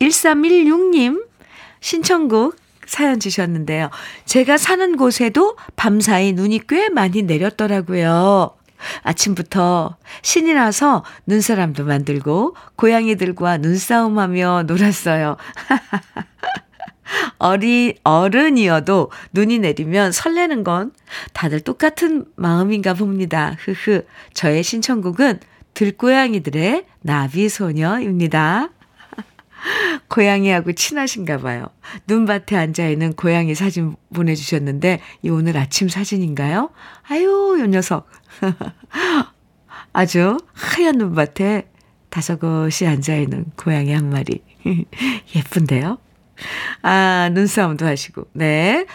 1316님 0.00 1.26
신청곡 1.80 2.56
사연 2.86 3.18
주셨는데요. 3.18 3.90
제가 4.26 4.58
사는 4.58 4.96
곳에도 4.96 5.56
밤사이 5.74 6.34
눈이 6.34 6.60
꽤 6.68 6.90
많이 6.90 7.22
내렸더라고요. 7.22 8.54
아침부터 9.02 9.96
신이 10.22 10.54
나서 10.54 11.04
눈사람도 11.26 11.84
만들고 11.84 12.56
고양이들과 12.76 13.58
눈싸움하며 13.58 14.64
놀았어요. 14.66 15.36
어리, 17.38 17.96
어른이어도 18.04 19.10
눈이 19.32 19.58
내리면 19.60 20.12
설레는 20.12 20.64
건 20.64 20.92
다들 21.32 21.60
똑같은 21.60 22.24
마음인가 22.36 22.94
봅니다. 22.94 23.56
흐흐. 23.60 24.04
저의 24.32 24.62
신청곡은 24.62 25.40
들고양이들의 25.74 26.86
나비소녀입니다. 27.02 28.70
고양이하고 30.08 30.72
친하신가 30.72 31.38
봐요. 31.38 31.66
눈밭에 32.06 32.56
앉아있는 32.56 33.14
고양이 33.14 33.54
사진 33.54 33.96
보내주셨는데, 34.14 35.00
이 35.22 35.30
오늘 35.30 35.56
아침 35.56 35.88
사진인가요? 35.88 36.70
아유, 37.08 37.56
요 37.58 37.66
녀석. 37.66 38.08
아주 39.92 40.38
하얀 40.52 40.98
눈밭에 40.98 41.68
다섯곳이 42.10 42.86
앉아있는 42.86 43.52
고양이 43.56 43.92
한 43.92 44.10
마리. 44.10 44.42
예쁜데요? 45.34 45.98
아, 46.82 47.30
눈싸움도 47.32 47.86
하시고. 47.86 48.28
네. 48.32 48.86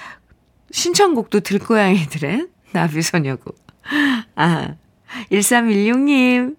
신청곡도 0.71 1.41
들고양이들의 1.41 2.47
나비소녀고. 2.71 3.55
아, 4.35 4.75
1316님. 5.31 6.55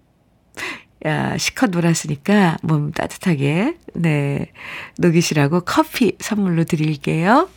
야, 1.06 1.38
시컷 1.38 1.70
놀았으니까 1.70 2.58
몸 2.62 2.92
따뜻하게, 2.92 3.78
네, 3.94 4.52
녹이시라고 4.98 5.60
커피 5.60 6.16
선물로 6.20 6.64
드릴게요. 6.64 7.48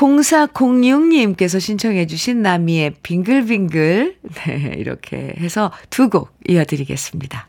0406님께서 0.00 1.60
신청해 1.60 2.06
주신 2.06 2.40
나미의 2.40 2.94
빙글빙글, 3.02 4.16
네, 4.22 4.74
이렇게 4.78 5.34
해서 5.38 5.70
두 5.90 6.08
곡 6.08 6.32
이어드리겠습니다. 6.48 7.48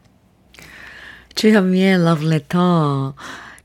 주현미의 1.35 2.03
러브레터, 2.03 3.15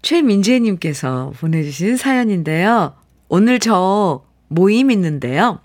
최민재님께서 0.02 1.32
보내주신 1.40 1.96
사연인데요. 1.96 2.94
오늘 3.28 3.58
저 3.58 4.24
모임 4.46 4.92
있는데요. 4.92 5.60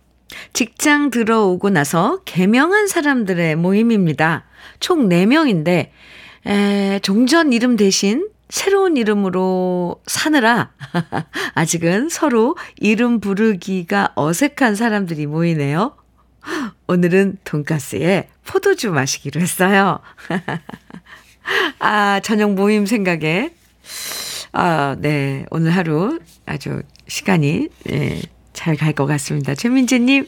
직장 0.54 1.12
들어오고 1.12 1.70
나서 1.70 2.22
개명한 2.26 2.88
사람들의 2.88 3.56
모임입니다. 3.56 4.46
총 4.80 5.10
4명인데, 5.10 5.90
에, 6.48 7.00
종전 7.04 7.54
이름 7.54 7.76
대신 7.76 8.31
새로운 8.52 8.98
이름으로 8.98 10.02
사느라 10.06 10.72
아직은 11.56 12.10
서로 12.10 12.58
이름 12.76 13.22
부르기가 13.22 14.12
어색한 14.16 14.76
사람들이 14.76 15.26
모이네요. 15.26 15.96
오늘은 16.88 17.38
돈가스에 17.46 18.28
포도주 18.46 18.92
마시기로 18.92 19.40
했어요. 19.40 20.00
아, 21.80 22.20
저녁 22.24 22.54
모임 22.54 22.86
생각에. 22.86 23.54
아, 24.52 24.98
네. 25.00 25.46
오늘 25.50 25.72
하루 25.72 26.20
아주 26.46 26.82
시간이, 27.08 27.70
예, 27.90 28.22
잘 28.52 28.76
갈 28.76 28.94
것 28.94 29.06
같습니다. 29.06 29.56
최민재님, 29.56 30.28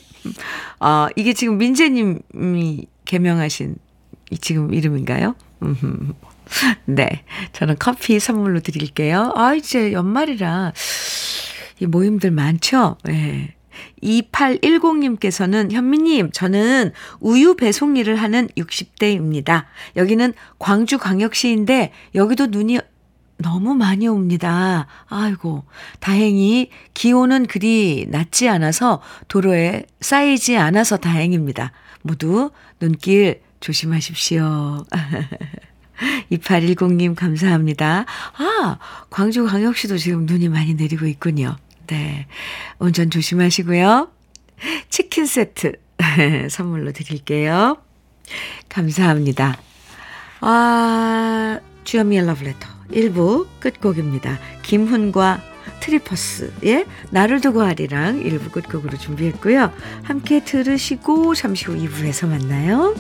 아, 0.80 1.10
이게 1.18 1.34
지금 1.34 1.58
민재님이 1.58 2.88
개명하신 3.04 3.76
지금 4.40 4.74
이름인가요? 4.74 5.36
네. 6.86 7.24
저는 7.54 7.76
커피 7.80 8.20
선물로 8.20 8.60
드릴게요. 8.62 9.32
아, 9.36 9.54
이제 9.54 9.92
연말이라 9.92 10.74
이 11.80 11.86
모임들 11.86 12.32
많죠? 12.32 12.98
예. 13.08 13.12
네. 13.12 13.56
2810님께서는 14.04 15.72
현미님, 15.72 16.32
저는 16.32 16.92
우유 17.20 17.56
배송 17.56 17.98
일을 17.98 18.18
하는 18.18 18.48
60대입니다. 18.58 19.66
여기는 19.96 20.34
광주 20.60 20.98
광역시인데 20.98 21.92
여기도 22.14 22.48
눈이 22.48 22.80
너무 23.38 23.74
많이 23.76 24.08
옵니다. 24.08 24.88
아이고, 25.08 25.64
다행히 26.00 26.70
기온은 26.94 27.46
그리 27.46 28.06
낮지 28.10 28.48
않아서 28.48 29.02
도로에 29.28 29.86
쌓이지 30.02 30.58
않아서 30.58 30.98
다행입니다. 30.98 31.72
모두 32.04 32.52
눈길 32.80 33.42
조심하십시오. 33.60 34.86
2810님 36.32 37.16
감사합니다. 37.16 38.06
아, 38.38 38.78
광주 39.10 39.46
광역시도 39.46 39.98
지금 39.98 40.26
눈이 40.26 40.50
많이 40.50 40.74
내리고 40.74 41.06
있군요. 41.06 41.56
네. 41.88 42.28
운전 42.80 43.10
조심하시고요. 43.10 44.10
치킨 44.90 45.26
세트 45.26 45.74
선물로 46.50 46.92
드릴게요. 46.92 47.78
감사합니다. 48.70 49.58
아, 50.42 51.60
주현미의 51.84 52.26
러브레터 52.26 52.68
1부 52.92 53.48
끝곡입니다. 53.60 54.40
김훈과 54.64 55.42
트리퍼스의 55.82 56.86
나를 57.10 57.42
두고 57.42 57.62
하리랑 57.62 58.24
1부 58.24 58.52
끝곡으로 58.52 58.98
준비했고요. 58.98 59.72
함께 60.04 60.44
들으시고 60.44 61.36
잠시 61.36 61.66
후 61.66 61.76
2부에서 61.76 62.28
만나요. 62.28 62.96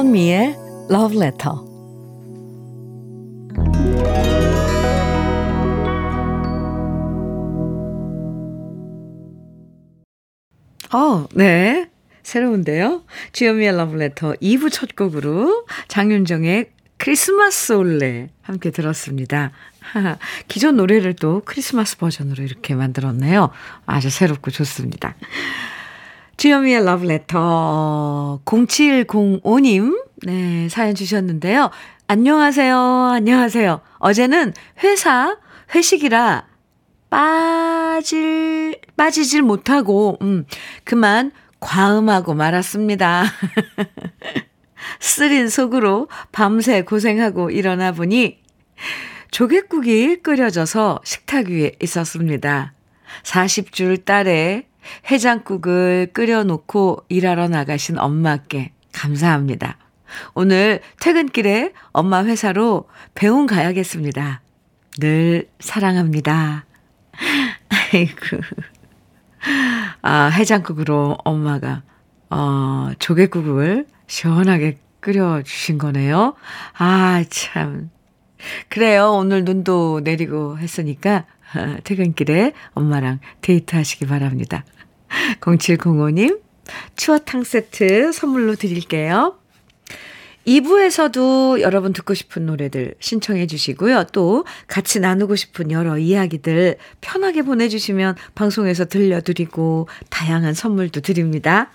주현미의 0.00 0.56
Love 0.90 1.18
Letter. 1.18 1.56
어, 10.92 11.26
네. 11.34 11.90
새로운데요. 12.22 13.02
주현미의 13.32 13.74
Love 13.74 14.00
Letter 14.00 14.36
2부 14.40 14.72
첫 14.72 14.96
곡으로 14.96 15.66
장윤정의 15.88 16.70
크리스마스 16.96 17.74
올레 17.74 18.30
함께 18.40 18.70
들었습니다. 18.70 19.52
기존 20.48 20.76
노래를 20.76 21.14
또 21.14 21.42
크리스마스 21.44 21.98
버전으로 21.98 22.42
이렇게 22.42 22.74
만들었네요. 22.74 23.50
아주 23.84 24.08
새롭고 24.08 24.50
좋습니다. 24.50 25.14
주현미의 26.40 26.86
러브레터 26.86 28.40
0705님 28.46 30.06
네, 30.22 30.70
사연 30.70 30.94
주셨는데요. 30.94 31.70
안녕하세요. 32.06 32.78
안녕하세요. 32.78 33.82
어제는 33.98 34.54
회사 34.82 35.36
회식이라 35.74 36.46
빠질 37.10 38.80
빠지질 38.96 39.42
못하고 39.42 40.16
음, 40.22 40.46
그만 40.84 41.32
과음하고 41.60 42.32
말았습니다. 42.32 43.24
쓰린 44.98 45.50
속으로 45.50 46.08
밤새 46.32 46.80
고생하고 46.80 47.50
일어나 47.50 47.92
보니 47.92 48.40
조개국이 49.30 50.22
끓여져서 50.22 51.00
식탁 51.04 51.48
위에 51.48 51.72
있었습니다. 51.82 52.72
40줄 53.24 54.06
딸에 54.06 54.69
해장국을 55.10 56.10
끓여놓고 56.12 57.04
일하러 57.08 57.48
나가신 57.48 57.98
엄마께 57.98 58.72
감사합니다. 58.92 59.76
오늘 60.34 60.80
퇴근길에 61.00 61.72
엄마 61.92 62.24
회사로 62.24 62.88
배웅 63.14 63.46
가야겠습니다. 63.46 64.42
늘 64.98 65.48
사랑합니다. 65.60 66.64
아이고. 67.92 68.40
아, 70.02 70.26
해장국으로 70.26 71.18
엄마가, 71.24 71.82
어, 72.30 72.90
조개국을 72.98 73.86
시원하게 74.06 74.78
끓여주신 75.00 75.78
거네요. 75.78 76.34
아, 76.76 77.24
참. 77.30 77.90
그래요. 78.68 79.12
오늘 79.12 79.44
눈도 79.44 80.00
내리고 80.02 80.58
했으니까 80.58 81.26
퇴근길에 81.84 82.52
엄마랑 82.74 83.20
데이트 83.40 83.76
하시기 83.76 84.06
바랍니다. 84.06 84.64
0705님, 85.40 86.40
추어탕 86.96 87.44
세트 87.44 88.12
선물로 88.12 88.54
드릴게요. 88.54 89.36
2부에서도 90.46 91.60
여러분 91.60 91.92
듣고 91.92 92.14
싶은 92.14 92.46
노래들 92.46 92.94
신청해 92.98 93.46
주시고요. 93.46 94.04
또 94.12 94.44
같이 94.66 94.98
나누고 94.98 95.36
싶은 95.36 95.70
여러 95.70 95.98
이야기들 95.98 96.76
편하게 97.00 97.42
보내주시면 97.42 98.16
방송에서 98.34 98.86
들려드리고 98.86 99.88
다양한 100.08 100.54
선물도 100.54 101.00
드립니다. 101.02 101.70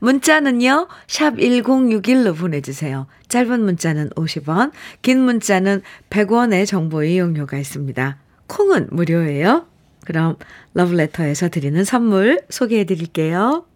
문자는요, 0.00 0.88
샵 1.06 1.36
1061로 1.36 2.36
보내주세요. 2.36 3.06
짧은 3.28 3.64
문자는 3.64 4.10
50원, 4.10 4.70
긴 5.00 5.20
문자는 5.20 5.80
100원의 6.10 6.66
정보 6.66 7.02
이용료가 7.02 7.58
있습니다. 7.58 8.18
콩은 8.48 8.88
무료예요. 8.90 9.66
그럼 10.04 10.36
러브레터에서 10.74 11.48
드리는 11.48 11.82
선물 11.84 12.40
소개해 12.50 12.84
드릴게요. 12.84 13.66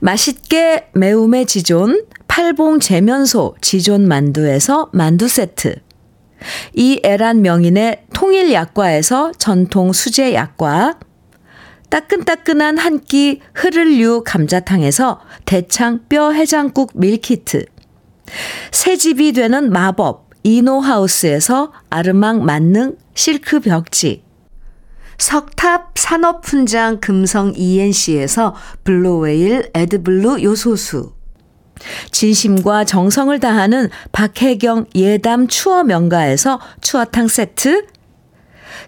맛있게 0.00 0.88
매움의 0.94 1.46
지존 1.46 2.06
팔봉 2.28 2.80
재면소 2.80 3.56
지존 3.60 4.08
만두에서 4.08 4.90
만두 4.92 5.28
세트. 5.28 5.76
이 6.74 7.00
애란 7.04 7.42
명인의 7.42 8.06
통일 8.12 8.52
약과에서 8.52 9.32
전통 9.38 9.92
수제 9.92 10.34
약과. 10.34 10.98
따끈따끈한 11.90 12.78
한 12.78 13.00
끼 13.04 13.40
흐를류 13.54 14.22
감자탕에서 14.24 15.20
대창 15.44 16.00
뼈 16.08 16.32
해장국 16.32 16.92
밀키트. 16.94 17.66
새집이 18.70 19.34
되는 19.34 19.70
마법 19.70 20.30
이노하우스에서 20.42 21.72
아르망 21.90 22.44
만능 22.44 22.96
실크 23.14 23.60
벽지 23.60 24.24
석탑 25.18 25.92
산업훈장 25.96 27.00
금성 27.00 27.52
ENC에서 27.54 28.54
블루웨일 28.84 29.70
에드블루 29.74 30.42
요소수 30.42 31.12
진심과 32.10 32.84
정성을 32.84 33.38
다하는 33.40 33.88
박혜경 34.12 34.86
예담 34.94 35.46
추어 35.48 35.84
명가에서 35.84 36.60
추어탕 36.80 37.28
세트 37.28 37.86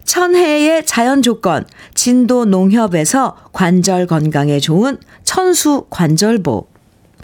천혜의 0.05 0.87
자연 0.87 1.23
조건 1.23 1.65
진도 1.95 2.45
농협에서 2.45 3.37
관절 3.53 4.07
건강에 4.07 4.59
좋은 4.61 4.99
천수 5.23 5.87
관절보 5.91 6.74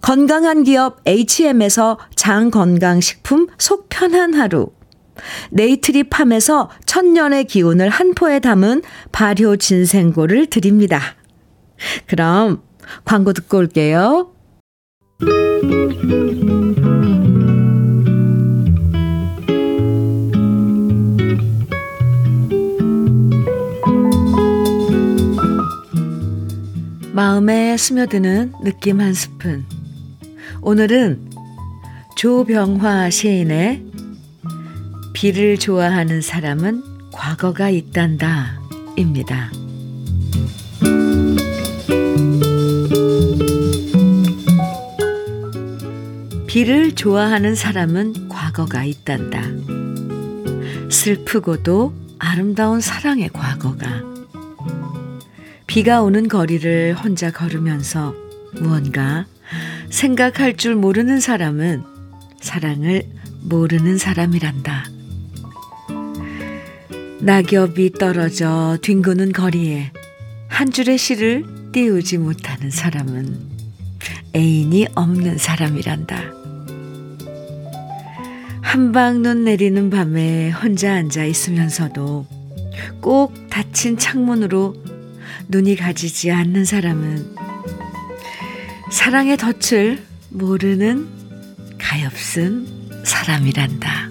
건강한 0.00 0.64
기업 0.64 1.00
H&M에서 1.06 1.98
장건강식품 2.14 3.48
속 3.58 3.88
편한 3.88 4.34
하루, 4.34 4.70
네이트리 5.50 6.04
팜에서 6.04 6.70
천년의 6.86 7.44
기운을 7.44 7.88
한 7.90 8.14
포에 8.14 8.38
담은 8.38 8.82
발효 9.12 9.56
진생고를 9.56 10.46
드립니다. 10.46 11.00
그럼 12.06 12.62
광고 13.04 13.32
듣고 13.32 13.58
올게요. 13.58 14.32
마음에 27.12 27.76
스며드는 27.76 28.54
느낌 28.64 29.00
한 29.00 29.12
스푼. 29.12 29.79
오늘은 30.62 31.30
조병화 32.16 33.08
시인의 33.08 33.82
비를 35.14 35.56
좋아하는 35.56 36.20
사람은 36.20 36.82
과거가 37.12 37.70
있단다. 37.70 38.60
입니다. 38.96 39.50
비를 46.46 46.94
좋아하는 46.94 47.54
사람은 47.54 48.28
과거가 48.28 48.84
있단다. 48.84 49.42
슬프고도 50.90 51.94
아름다운 52.18 52.82
사랑의 52.82 53.30
과거가. 53.32 54.02
비가 55.66 56.02
오는 56.02 56.28
거리를 56.28 56.94
혼자 56.94 57.30
걸으면서 57.30 58.14
무언가 58.60 59.24
생각할 59.90 60.56
줄 60.56 60.76
모르는 60.76 61.20
사람은 61.20 61.82
사랑을 62.40 63.02
모르는 63.42 63.98
사람이란다. 63.98 64.86
낙엽이 67.20 67.92
떨어져 67.98 68.78
뒹구는 68.80 69.32
거리에 69.32 69.92
한 70.48 70.70
줄의 70.70 70.96
시를 70.96 71.44
띄우지 71.72 72.18
못하는 72.18 72.70
사람은 72.70 73.36
애인이 74.34 74.86
없는 74.94 75.36
사람이란다. 75.36 76.40
한방 78.62 79.22
눈 79.22 79.44
내리는 79.44 79.90
밤에 79.90 80.50
혼자 80.50 80.94
앉아 80.94 81.24
있으면서도 81.24 82.26
꼭 83.00 83.50
닫힌 83.50 83.98
창문으로 83.98 84.76
눈이 85.48 85.76
가지지 85.76 86.30
않는 86.30 86.64
사람은 86.64 87.39
사랑의 88.90 89.36
덫을 89.36 90.02
모르는 90.30 91.08
가엾은 91.78 93.04
사람이란다. 93.04 94.10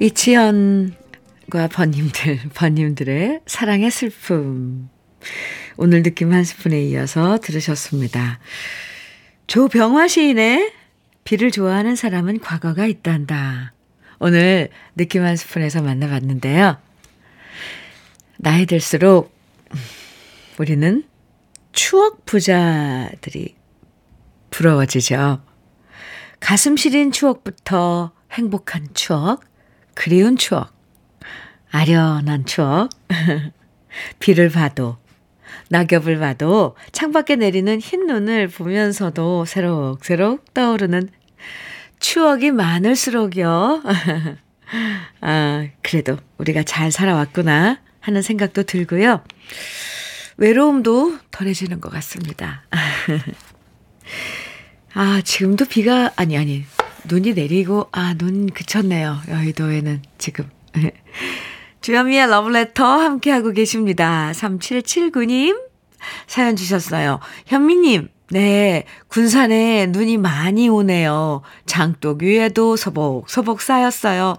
이치현과 0.00 1.68
번님들, 1.72 2.40
번님들의 2.54 3.40
사랑의 3.46 3.90
슬픔. 3.90 4.88
오늘 5.76 6.02
느낌 6.02 6.32
한 6.32 6.42
스푼에 6.42 6.82
이어서 6.86 7.38
들으셨습니다. 7.38 8.40
조병화 9.46 10.08
시인의 10.08 10.72
비를 11.22 11.52
좋아하는 11.52 11.94
사람은 11.94 12.40
과거가 12.40 12.86
있단다. 12.86 13.72
오늘 14.18 14.70
느낌 14.96 15.22
한 15.22 15.36
스푼에서 15.36 15.82
만나봤는데요. 15.82 16.78
나이 18.44 18.66
들수록 18.66 19.34
우리는 20.58 21.02
추억 21.72 22.26
부자들이 22.26 23.56
부러워지죠. 24.50 25.40
가슴 26.40 26.76
시린 26.76 27.10
추억부터 27.10 28.12
행복한 28.32 28.88
추억, 28.92 29.40
그리운 29.94 30.36
추억, 30.36 30.74
아련한 31.70 32.44
추억, 32.44 32.90
비를 34.20 34.50
봐도 34.50 34.98
낙엽을 35.70 36.18
봐도 36.18 36.76
창밖에 36.92 37.36
내리는 37.36 37.80
흰 37.80 38.06
눈을 38.06 38.48
보면서도 38.48 39.46
새록새록 39.46 40.52
떠오르는 40.52 41.08
추억이 41.98 42.50
많을수록요. 42.50 43.82
아, 45.22 45.66
그래도 45.80 46.18
우리가 46.36 46.62
잘 46.64 46.92
살아왔구나 46.92 47.82
하는 48.04 48.20
생각도 48.20 48.64
들고요. 48.64 49.24
외로움도 50.36 51.18
덜해지는 51.30 51.80
것 51.80 51.90
같습니다. 51.90 52.64
아, 54.92 55.22
지금도 55.24 55.64
비가, 55.64 56.12
아니, 56.16 56.36
아니, 56.36 56.64
눈이 57.06 57.32
내리고, 57.32 57.88
아, 57.92 58.12
눈 58.14 58.50
그쳤네요. 58.50 59.22
여의도에는 59.28 60.02
지금. 60.18 60.50
주현미의 61.80 62.28
러브레터 62.28 62.84
함께하고 62.84 63.52
계십니다. 63.52 64.32
3779님 64.34 65.58
사연 66.26 66.56
주셨어요. 66.56 67.20
현미님, 67.46 68.08
네, 68.30 68.84
군산에 69.08 69.86
눈이 69.86 70.18
많이 70.18 70.68
오네요. 70.68 71.40
장독 71.64 72.22
위에도 72.22 72.76
서복서복 72.76 73.62
쌓였어요. 73.62 74.36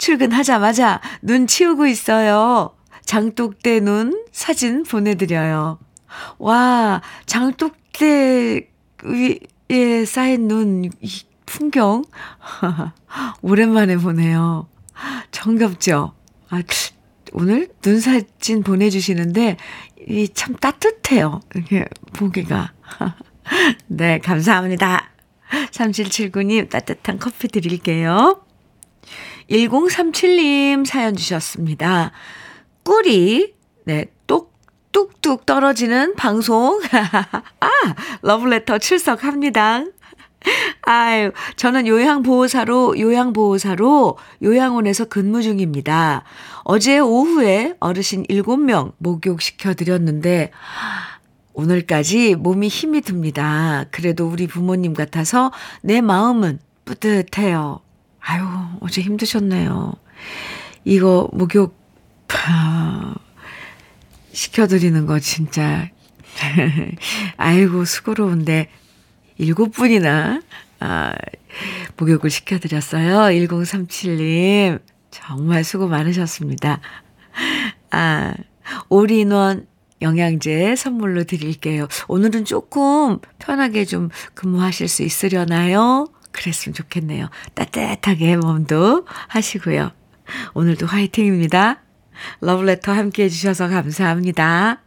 출근하자마자 0.00 1.00
눈 1.20 1.46
치우고 1.46 1.86
있어요. 1.86 2.74
장독대 3.04 3.80
눈 3.80 4.24
사진 4.32 4.82
보내드려요. 4.82 5.78
와, 6.38 7.02
장독대 7.26 8.68
위에 9.04 10.04
쌓인 10.06 10.48
눈, 10.48 10.84
이 11.00 11.22
풍경. 11.44 12.04
오랜만에 13.42 13.96
보네요. 13.98 14.68
정겹죠? 15.32 16.14
아, 16.48 16.62
오늘 17.32 17.68
눈 17.82 18.00
사진 18.00 18.62
보내주시는데, 18.62 19.56
이 20.08 20.28
참 20.32 20.56
따뜻해요. 20.56 21.40
이렇게 21.54 21.84
보기가. 22.14 22.72
네, 23.86 24.18
감사합니다. 24.18 25.10
3779님 25.72 26.70
따뜻한 26.70 27.18
커피 27.18 27.48
드릴게요. 27.48 28.42
1037님 29.50 30.86
사연 30.86 31.16
주셨습니다. 31.16 32.12
꿀이, 32.84 33.54
네, 33.84 34.06
똑, 34.26 34.52
뚝뚝 34.92 35.46
떨어지는 35.46 36.14
방송. 36.14 36.80
아, 37.60 37.68
러브레터 38.22 38.78
출석합니다. 38.78 39.84
아유, 40.82 41.32
저는 41.56 41.86
요양보호사로, 41.86 42.98
요양보호사로 42.98 44.16
요양원에서 44.42 45.04
근무 45.06 45.42
중입니다. 45.42 46.24
어제 46.64 46.98
오후에 46.98 47.74
어르신 47.80 48.24
7명 48.24 48.92
목욕시켜 48.98 49.74
드렸는데, 49.74 50.50
오늘까지 51.52 52.36
몸이 52.36 52.68
힘이 52.68 53.02
듭니다. 53.02 53.84
그래도 53.90 54.28
우리 54.28 54.46
부모님 54.46 54.94
같아서 54.94 55.52
내 55.82 56.00
마음은 56.00 56.58
뿌듯해요. 56.86 57.80
아유, 58.20 58.44
어제 58.80 59.00
힘드셨네요. 59.02 59.94
이거 60.84 61.28
목욕, 61.32 61.76
아, 62.46 63.14
시켜드리는 64.32 65.06
거 65.06 65.18
진짜. 65.18 65.88
아이고, 67.36 67.84
수고로운데 67.84 68.70
일곱 69.38 69.72
분이나 69.72 70.40
아, 70.80 71.14
목욕을 71.96 72.30
시켜드렸어요. 72.30 73.34
1037님. 73.34 74.80
정말 75.10 75.64
수고 75.64 75.88
많으셨습니다. 75.88 76.80
아, 77.90 78.34
올인원 78.88 79.66
영양제 80.02 80.76
선물로 80.76 81.24
드릴게요. 81.24 81.86
오늘은 82.08 82.44
조금 82.44 83.18
편하게 83.38 83.84
좀 83.84 84.08
근무하실 84.34 84.88
수 84.88 85.02
있으려나요? 85.02 86.06
그랬으면 86.32 86.74
좋겠네요. 86.74 87.28
따뜻하게 87.54 88.36
몸도 88.36 89.06
하시고요. 89.28 89.90
오늘도 90.54 90.86
화이팅입니다. 90.86 91.82
러브레터 92.40 92.92
함께 92.92 93.24
해주셔서 93.24 93.68
감사합니다. 93.68 94.82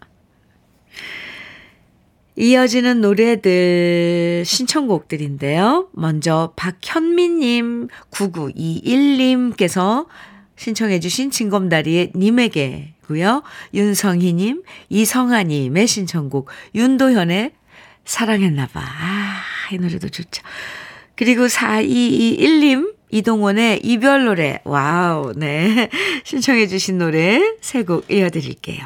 이어지는 2.35 3.01
노래들 3.01 4.43
신청곡들인데요. 4.45 5.89
먼저 5.93 6.53
박현미님 6.55 7.89
9921님께서 8.11 10.07
신청해주신 10.55 11.31
진검다리의 11.31 12.13
님에게고요. 12.15 13.43
윤성희님, 13.73 14.63
이성아님의 14.89 15.87
신청곡 15.87 16.49
윤도현의 16.73 17.53
사랑했나봐. 18.05 18.79
아, 18.79 19.41
이 19.71 19.77
노래도 19.77 20.09
좋죠. 20.09 20.41
그리고 21.23 21.45
4221님 21.45 22.93
이동원의 23.09 23.79
이별 23.81 24.25
노래. 24.25 24.59
와우, 24.65 25.31
네. 25.37 25.89
신청해 26.25 26.67
주신 26.67 26.97
노래 26.97 27.39
세 27.61 27.83
곡 27.85 28.11
이어드릴게요. 28.11 28.83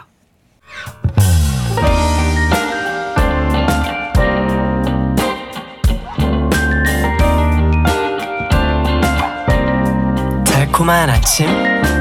달콤한 10.45 11.09
아침 11.09 11.47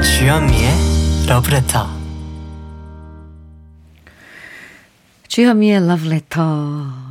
주현미의 0.01 0.71
러브레터 1.27 1.87
주현미의 5.27 5.87
러브레터 5.87 7.06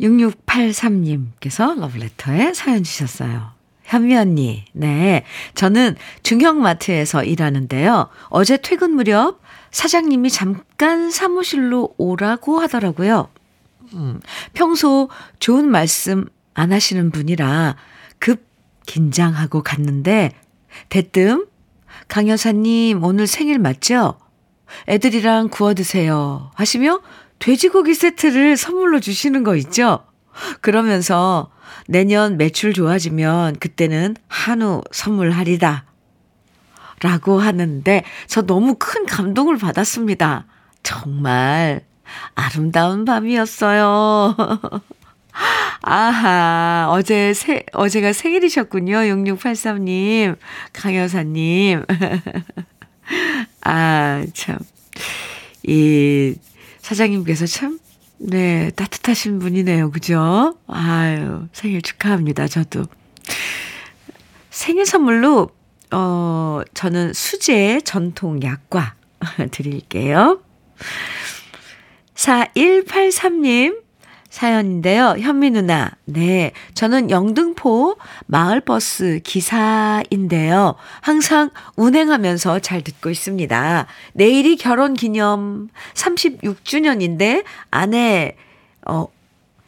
6683님께서 0.00 1.78
러브레터에 1.78 2.54
사연 2.54 2.82
주셨어요. 2.82 3.52
현미 3.84 4.16
언니, 4.16 4.64
네. 4.72 5.24
저는 5.54 5.96
중형마트에서 6.22 7.22
일하는데요. 7.22 8.08
어제 8.30 8.56
퇴근 8.56 8.92
무렵 8.92 9.40
사장님이 9.70 10.30
잠깐 10.30 11.10
사무실로 11.10 11.94
오라고 11.96 12.58
하더라고요. 12.60 13.28
음, 13.94 14.20
평소 14.54 15.08
좋은 15.38 15.70
말씀 15.70 16.26
안 16.54 16.72
하시는 16.72 17.10
분이라 17.10 17.76
급 18.18 18.44
긴장하고 18.86 19.62
갔는데 19.62 20.32
대뜸 20.88 21.46
강 22.08 22.28
여사님 22.28 23.04
오늘 23.04 23.26
생일 23.26 23.58
맞죠? 23.58 24.18
애들이랑 24.88 25.48
구워 25.48 25.74
드세요 25.74 26.50
하시며 26.54 27.00
돼지고기 27.38 27.94
세트를 27.94 28.56
선물로 28.56 29.00
주시는 29.00 29.44
거 29.44 29.56
있죠? 29.56 30.04
그러면서 30.60 31.50
내년 31.88 32.36
매출 32.36 32.72
좋아지면 32.72 33.56
그때는 33.58 34.16
한우 34.28 34.82
선물하리다. 34.90 35.84
라고 37.00 37.40
하는데 37.40 38.04
저 38.26 38.42
너무 38.42 38.76
큰 38.78 39.06
감동을 39.06 39.58
받았습니다. 39.58 40.46
정말 40.82 41.82
아름다운 42.34 43.04
밤이었어요. 43.04 44.34
아하, 45.82 46.88
어제 46.90 47.34
세, 47.34 47.64
어제가 47.72 48.12
생일이셨군요. 48.12 48.96
6683님, 48.96 50.36
강여사님. 50.72 51.84
아, 53.62 54.24
참. 54.32 54.58
이, 55.64 56.34
사장님께서 56.86 57.46
참, 57.46 57.80
네, 58.16 58.70
따뜻하신 58.76 59.40
분이네요. 59.40 59.90
그죠? 59.90 60.56
아유, 60.68 61.48
생일 61.52 61.82
축하합니다. 61.82 62.46
저도. 62.46 62.84
생일 64.50 64.86
선물로, 64.86 65.50
어, 65.90 66.60
저는 66.74 67.12
수제 67.12 67.80
전통 67.80 68.40
약과 68.40 68.94
드릴게요. 69.50 70.40
4183님, 72.14 73.82
사연인데요. 74.36 75.16
현미 75.18 75.52
누나, 75.52 75.92
네. 76.04 76.52
저는 76.74 77.08
영등포 77.10 77.96
마을버스 78.26 79.20
기사인데요. 79.24 80.74
항상 81.00 81.48
운행하면서 81.76 82.58
잘 82.58 82.82
듣고 82.82 83.08
있습니다. 83.08 83.86
내일이 84.12 84.56
결혼 84.56 84.92
기념 84.92 85.68
36주년인데 85.94 87.44
아내, 87.70 88.36
어, 88.86 89.06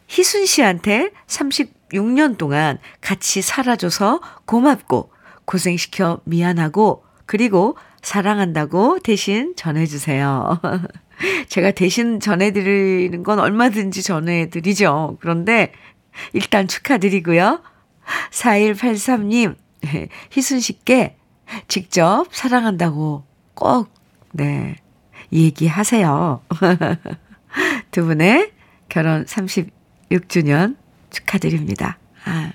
희순 0.07 0.45
씨한테 0.45 1.13
36년 1.25 2.37
동안 2.37 2.77
같이 3.01 3.41
살아줘서 3.41 4.21
고맙고 4.45 5.11
고생시켜 5.45 6.21
미안하고 6.25 7.03
그리고 7.25 7.75
사랑한다고 8.03 8.99
대신 8.99 9.55
전해주세요. 9.55 10.59
제가 11.47 11.71
대신 11.71 12.19
전해드리는 12.19 13.23
건 13.23 13.39
얼마든지 13.39 14.03
전해드리죠. 14.03 15.17
그런데 15.19 15.73
일단 16.33 16.67
축하드리고요. 16.67 17.61
4183님, 18.31 19.55
희순 20.31 20.59
씨께 20.59 21.15
직접 21.67 22.27
사랑한다고 22.31 23.25
꼭, 23.53 23.89
네, 24.31 24.75
얘기하세요. 25.31 26.41
두 27.91 28.05
분의 28.05 28.51
결혼 28.87 29.25
36주년 29.25 30.77
축하드립니다. 31.09 31.97
아, 32.25 32.51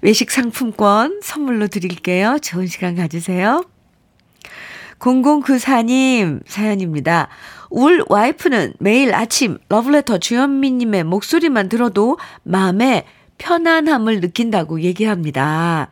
외식 0.00 0.30
상품권 0.30 1.20
선물로 1.22 1.68
드릴게요. 1.68 2.38
좋은 2.40 2.66
시간 2.66 2.96
가지세요. 2.96 3.64
0094님 4.98 6.42
사연입니다. 6.46 7.28
울 7.72 8.04
와이프는 8.06 8.74
매일 8.80 9.14
아침 9.14 9.56
러브레터 9.70 10.18
주현미님의 10.18 11.04
목소리만 11.04 11.70
들어도 11.70 12.18
마음에 12.42 13.06
편안함을 13.38 14.20
느낀다고 14.20 14.82
얘기합니다. 14.82 15.90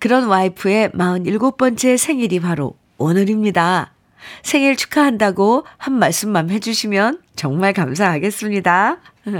그런 0.00 0.26
와이프의 0.26 0.90
47번째 0.90 1.96
생일이 1.96 2.40
바로 2.40 2.74
오늘입니다. 2.98 3.92
생일 4.42 4.76
축하한다고 4.76 5.64
한 5.78 5.94
말씀만 5.94 6.50
해주시면 6.50 7.20
정말 7.36 7.72
감사하겠습니다. 7.74 8.98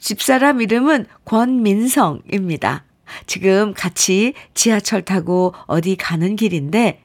집사람 0.00 0.62
이름은 0.62 1.04
권민성입니다. 1.26 2.84
지금 3.26 3.74
같이 3.74 4.32
지하철 4.54 5.02
타고 5.02 5.52
어디 5.66 5.94
가는 5.96 6.36
길인데 6.36 7.02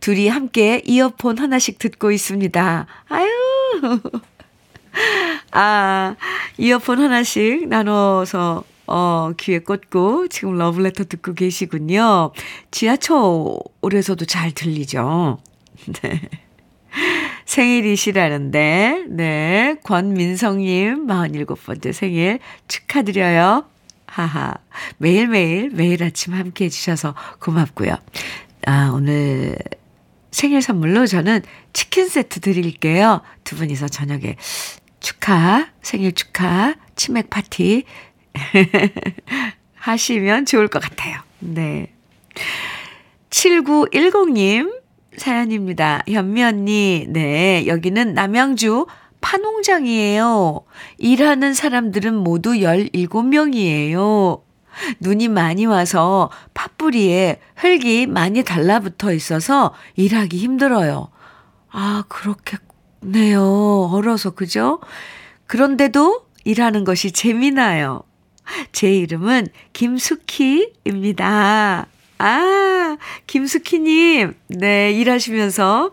둘이 0.00 0.28
함께 0.28 0.82
이어폰 0.84 1.38
하나씩 1.38 1.78
듣고 1.78 2.12
있습니다. 2.12 2.86
아유, 3.08 3.45
아, 5.52 6.16
이어폰 6.58 7.00
하나씩 7.00 7.68
나눠서 7.68 8.64
어, 8.86 9.32
귀에 9.36 9.58
꽂고 9.58 10.28
지금 10.28 10.56
러브레터 10.56 11.04
듣고 11.04 11.34
계시군요. 11.34 12.32
지하철에서도 12.70 14.24
잘 14.26 14.52
들리죠? 14.52 15.38
네. 16.02 16.20
생일이시라는데, 17.44 19.04
네. 19.08 19.76
권민성님, 19.84 21.06
47번째 21.06 21.92
생일 21.92 22.38
축하드려요. 22.68 23.64
하하. 24.06 24.54
매일매일, 24.98 25.70
매일 25.70 26.02
아침 26.02 26.32
함께 26.34 26.66
해주셔서 26.66 27.14
고맙고요. 27.40 27.96
아, 28.66 28.90
오늘 28.94 29.56
생일 30.36 30.60
선물로 30.60 31.06
저는 31.06 31.40
치킨 31.72 32.08
세트 32.10 32.40
드릴게요. 32.40 33.22
두 33.42 33.56
분이서 33.56 33.88
저녁에 33.88 34.36
축하, 35.00 35.68
생일 35.80 36.12
축하, 36.12 36.74
치맥 36.94 37.30
파티 37.30 37.84
하시면 39.76 40.44
좋을 40.44 40.68
것 40.68 40.82
같아요. 40.82 41.20
네. 41.38 41.90
7910님 43.30 44.78
사연입니다. 45.16 46.02
현미 46.06 46.44
언니, 46.44 47.06
네. 47.08 47.66
여기는 47.66 48.12
남양주 48.12 48.84
파농장이에요. 49.22 50.66
일하는 50.98 51.54
사람들은 51.54 52.14
모두 52.14 52.50
17명이에요. 52.50 54.42
눈이 55.00 55.28
많이 55.28 55.66
와서 55.66 56.30
팥뿌리에 56.54 57.40
흙이 57.56 58.06
많이 58.06 58.42
달라붙어 58.42 59.12
있어서 59.12 59.74
일하기 59.96 60.36
힘들어요. 60.38 61.08
아, 61.70 62.04
그렇겠네요. 62.08 63.90
얼어서, 63.92 64.30
그죠? 64.30 64.80
그런데도 65.46 66.26
일하는 66.44 66.84
것이 66.84 67.12
재미나요. 67.12 68.02
제 68.72 68.92
이름은 68.94 69.48
김숙희입니다. 69.72 71.26
아, 72.18 72.96
김숙희님. 73.26 74.34
네, 74.48 74.92
일하시면서 74.92 75.90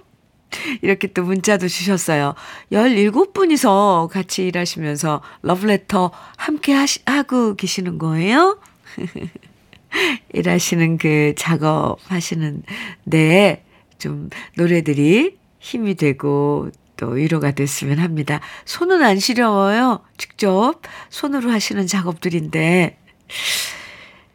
이렇게 0.82 1.08
또 1.08 1.24
문자도 1.24 1.68
주셨어요. 1.68 2.36
17분이서 2.72 4.08
같이 4.10 4.46
일하시면서 4.48 5.22
러브레터 5.42 6.12
함께 6.38 6.74
하시, 6.74 7.00
하고 7.06 7.56
계시는 7.56 7.98
거예요? 7.98 8.60
일하시는 10.34 10.98
그 10.98 11.34
작업하시는 11.38 12.64
네, 13.04 13.64
좀 13.98 14.30
노래들이 14.56 15.38
힘이 15.60 15.96
되고 15.96 16.70
또 16.98 17.08
위로가 17.10 17.52
됐으면 17.52 18.00
합니다. 18.00 18.40
손은 18.66 19.04
안 19.04 19.20
시려워요. 19.20 20.02
직접 20.18 20.82
손으로 21.10 21.52
하시는 21.52 21.86
작업들인데. 21.88 22.98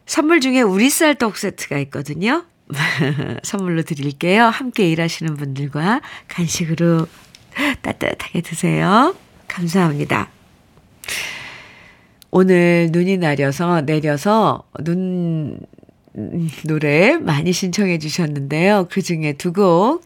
선물 0.05 0.41
중에 0.41 0.61
우리 0.61 0.89
쌀 0.89 1.15
떡 1.15 1.37
세트가 1.37 1.77
있거든요. 1.79 2.45
선물로 3.43 3.83
드릴게요. 3.83 4.45
함께 4.45 4.89
일하시는 4.89 5.35
분들과 5.35 6.01
간식으로 6.27 7.07
따뜻하게 7.81 8.41
드세요. 8.41 9.15
감사합니다. 9.47 10.29
오늘 12.31 12.89
눈이 12.91 13.17
내려서, 13.17 13.81
내려서 13.81 14.63
눈 14.83 15.59
노래 16.65 17.17
많이 17.17 17.51
신청해 17.53 17.99
주셨는데요. 17.99 18.87
그 18.89 19.01
중에 19.01 19.33
두 19.33 19.53
곡, 19.53 20.03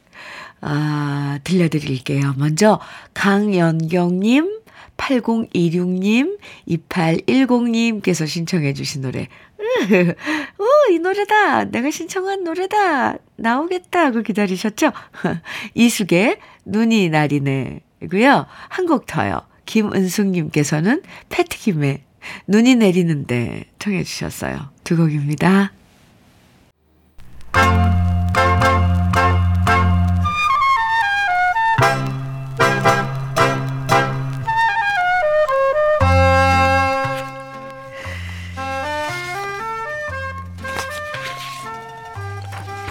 아, 0.61 1.39
들려드릴게요. 1.43 2.35
먼저, 2.37 2.79
강연경님, 3.13 4.59
8026님, 4.97 6.37
2810님께서 6.67 8.27
신청해 8.27 8.73
주신 8.73 9.01
노래. 9.01 9.27
오, 10.59 10.93
이 10.93 10.99
노래다. 10.99 11.65
내가 11.65 11.89
신청한 11.89 12.43
노래다. 12.43 13.15
나오겠다. 13.37 14.05
하고 14.05 14.21
기다리셨죠? 14.21 14.91
이숙의 15.73 16.37
눈이 16.65 17.09
나리네고요. 17.09 18.45
한 18.69 18.85
곡 18.85 19.05
더요. 19.07 19.41
김은숙님께서는 19.65 21.01
패트김의 21.29 22.03
눈이 22.47 22.75
내리는데 22.75 23.65
청해 23.79 24.03
주셨어요. 24.03 24.69
두 24.83 24.97
곡입니다. 24.97 25.71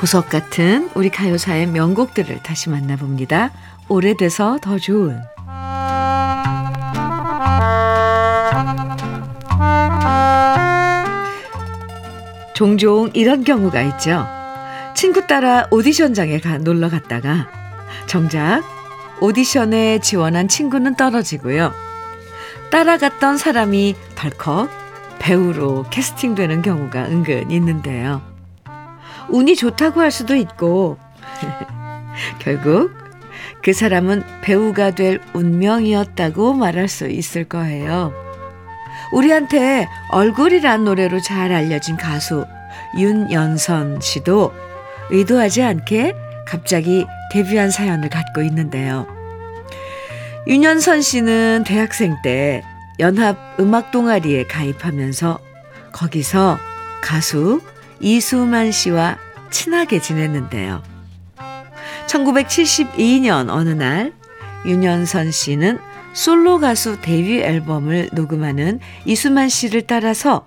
보석 0.02 0.28
같은 0.28 0.90
우리 0.96 1.10
가요사의 1.10 1.68
명곡들을 1.68 2.42
다시 2.42 2.70
만나봅니다. 2.70 3.52
오래돼서 3.88 4.58
더 4.60 4.76
좋은 4.76 5.22
종종 12.54 13.10
이런 13.14 13.44
경우가 13.44 13.82
있죠. 13.82 14.26
친구 14.94 15.26
따라 15.26 15.66
오디션장에 15.70 16.40
가 16.40 16.58
놀러 16.58 16.88
갔다가 16.90 17.48
정작 18.06 18.62
오디션에 19.20 20.00
지원한 20.00 20.48
친구는 20.48 20.96
떨어지고요. 20.96 21.72
따라갔던 22.70 23.38
사람이 23.38 23.94
덜컥 24.16 24.70
배우로 25.18 25.86
캐스팅되는 25.90 26.62
경우가 26.62 27.04
은근 27.04 27.50
있는데요. 27.50 28.22
운이 29.28 29.56
좋다고 29.56 30.00
할 30.00 30.10
수도 30.10 30.34
있고 30.34 30.98
결국 32.40 32.90
그 33.62 33.72
사람은 33.72 34.24
배우가 34.42 34.90
될 34.90 35.20
운명이었다고 35.32 36.54
말할 36.54 36.88
수 36.88 37.08
있을 37.08 37.44
거예요. 37.44 38.12
우리한테 39.12 39.88
얼굴이란 40.08 40.84
노래로 40.84 41.20
잘 41.20 41.52
알려진 41.52 41.96
가수 41.96 42.46
윤연선 42.98 44.00
씨도 44.00 44.52
의도하지 45.10 45.62
않게 45.62 46.14
갑자기 46.46 47.06
데뷔한 47.32 47.70
사연을 47.70 48.08
갖고 48.08 48.42
있는데요. 48.42 49.06
윤연선 50.46 51.02
씨는 51.02 51.64
대학생 51.66 52.16
때 52.22 52.62
연합 52.98 53.36
음악 53.60 53.90
동아리에 53.90 54.44
가입하면서 54.44 55.38
거기서 55.92 56.58
가수 57.02 57.60
이수만 58.00 58.72
씨와 58.72 59.18
친하게 59.50 60.00
지냈는데요. 60.00 60.82
1972년 62.06 63.50
어느 63.50 63.70
날 63.70 64.12
윤연선 64.66 65.30
씨는 65.30 65.78
솔로 66.12 66.58
가수 66.58 67.00
데뷔 67.00 67.40
앨범을 67.40 68.10
녹음하는 68.12 68.80
이수만 69.04 69.48
씨를 69.48 69.82
따라서 69.86 70.46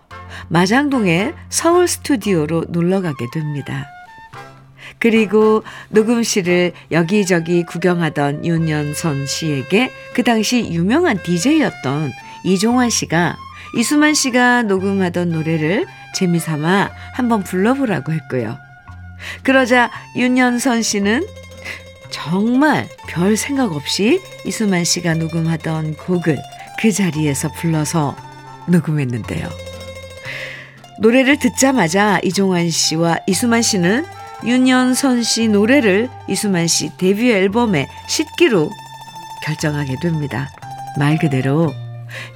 마장동의 0.50 1.34
서울 1.50 1.88
스튜디오로 1.88 2.66
놀러 2.70 3.02
가게 3.02 3.26
됩니다. 3.34 3.88
그리고 5.00 5.64
녹음실을 5.90 6.72
여기저기 6.92 7.64
구경하던 7.64 8.46
윤연선 8.46 9.26
씨에게 9.26 9.92
그 10.14 10.24
당시 10.24 10.72
유명한 10.72 11.22
DJ였던 11.22 12.12
이종환 12.44 12.90
씨가 12.90 13.36
이수만 13.76 14.14
씨가 14.14 14.64
녹음하던 14.64 15.30
노래를 15.30 15.86
재미삼아 16.16 16.92
한번 17.14 17.44
불러보라고 17.44 18.14
했고요. 18.14 18.58
그러자 19.44 19.92
윤연선 20.16 20.82
씨는 20.82 21.26
정말 22.10 22.88
별 23.08 23.38
생각 23.38 23.74
없이 23.74 24.22
이수만 24.46 24.84
씨가 24.84 25.16
녹음하던 25.16 25.96
곡을 25.96 26.38
그 26.80 26.92
자리에서 26.92 27.52
불러서 27.54 28.16
녹음했는데요. 28.68 29.50
노래를 31.00 31.40
듣자마자 31.40 32.20
이종환 32.24 32.70
씨와 32.70 33.18
이수만 33.28 33.62
씨는 33.62 34.06
윤연선 34.44 35.24
씨 35.24 35.48
노래를 35.48 36.10
이수만 36.28 36.68
씨 36.68 36.96
데뷔 36.98 37.32
앨범에 37.32 37.88
싣기로 38.08 38.70
결정하게 39.44 39.96
됩니다. 40.02 40.50
말 40.98 41.18
그대로 41.18 41.74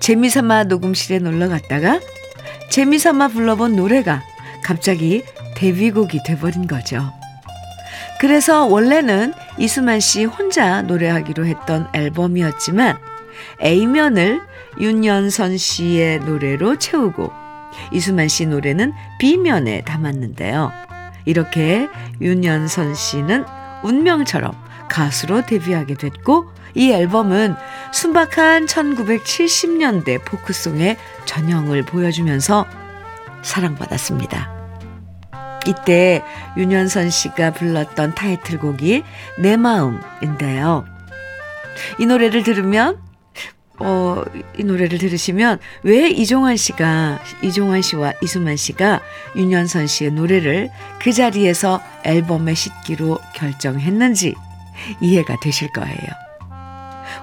재미삼아 0.02 0.66
녹음실에 0.66 1.20
놀러 1.20 1.48
갔다가 1.48 2.00
재미삼아 2.70 3.30
불러본 3.30 3.76
노래가 3.76 4.24
갑자기 4.64 5.24
데뷔곡이 5.56 6.24
돼버린 6.24 6.68
거죠. 6.68 7.12
그래서 8.20 8.66
원래는 8.66 9.34
이수만 9.60 10.00
씨 10.00 10.24
혼자 10.26 10.82
노래하기로 10.82 11.46
했던 11.46 11.88
앨범이었지만 11.94 12.98
A면을 13.62 14.42
윤연선 14.80 15.58
씨의 15.58 16.20
노래로 16.20 16.78
채우고 16.78 17.32
이수만 17.92 18.28
씨 18.28 18.46
노래는 18.46 18.94
B면에 19.20 19.84
담았는데요. 19.84 20.72
이렇게 21.26 21.90
윤연선 22.22 22.96
씨는 22.96 23.46
운명처럼 23.84 24.54
가수로 24.90 25.46
데뷔하게 25.46 25.96
됐고 25.96 26.50
이 26.76 26.92
앨범은 26.92 27.56
순박한 27.92 28.66
1970년대 28.66 30.24
포크송의 30.24 30.98
전형을 31.26 31.84
보여주면서 31.84 32.66
사랑받았습니다. 33.42 34.59
이때 35.68 36.24
윤현선 36.58 37.10
씨가 37.10 37.52
불렀던 37.52 38.16
타이틀곡이 38.16 39.04
내 39.40 39.58
마음인데요. 39.58 40.86
이 42.00 42.06
노래를 42.06 42.44
들으면 42.44 42.98
어, 43.82 44.24
이 44.58 44.64
노래를 44.64 44.98
들으시면 44.98 45.60
왜 45.84 46.10
이종환 46.10 46.58
씨가 46.58 47.20
이종환 47.42 47.82
씨와 47.82 48.14
이수만 48.22 48.58
씨가 48.58 49.02
윤현선 49.38 49.88
씨의 49.88 50.12
노래를 50.12 50.70
그 51.02 51.14
자리에서 51.14 51.82
앨범에 52.04 52.56
싣기로 52.56 53.20
결정했는지 53.34 54.36
이해가 55.02 55.38
되실 55.42 55.70
거예요. 55.72 56.30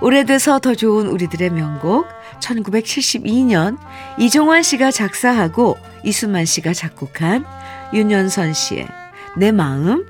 오래돼서 0.00 0.58
더 0.58 0.74
좋은 0.74 1.06
우리들의 1.06 1.50
명곡 1.50 2.06
1972년 2.40 3.78
이종환 4.18 4.62
씨가 4.62 4.90
작사하고 4.90 5.78
이수만 6.04 6.44
씨가 6.44 6.72
작곡한 6.72 7.44
윤연선 7.92 8.52
씨의 8.52 8.88
내 9.36 9.52
마음 9.52 10.06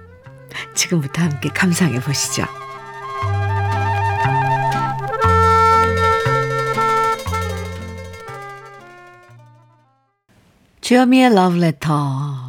지금부터 0.75 1.23
함께 1.23 1.49
감상해 1.49 2.01
보시죠. 2.01 2.45
주여미의 10.81 11.35
러브레터 11.35 12.47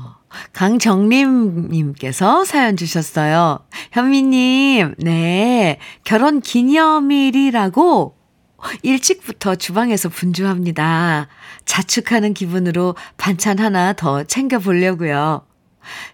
강정림님께서 0.54 2.46
사연 2.46 2.78
주셨어요. 2.78 3.60
현미님, 3.92 4.96
네. 5.00 5.80
결혼 6.04 6.42
기념일이라고 6.42 8.17
일찍부터 8.82 9.56
주방에서 9.56 10.10
분주합니다. 10.10 11.28
자축하는 11.66 12.34
기분으로 12.34 12.96
반찬 13.18 13.60
하나 13.60 13.94
더 13.94 14.24
챙겨보려고요. 14.24 15.46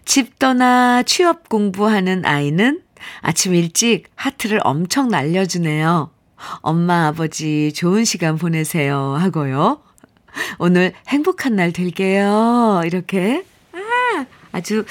집 0.04 0.38
떠나 0.38 1.02
취업 1.02 1.48
공부하는 1.48 2.24
아이는 2.24 2.82
아침 3.20 3.54
일찍 3.54 4.04
하트를 4.14 4.60
엄청 4.64 5.08
날려주네요. 5.08 6.10
엄마, 6.60 7.06
아버지 7.06 7.72
좋은 7.72 8.04
시간 8.04 8.36
보내세요 8.36 9.14
하고요. 9.18 9.82
오늘 10.58 10.92
행복한 11.08 11.56
날 11.56 11.72
될게요. 11.72 12.82
이렇게. 12.84 13.44
아, 13.72 14.26
아주 14.52 14.84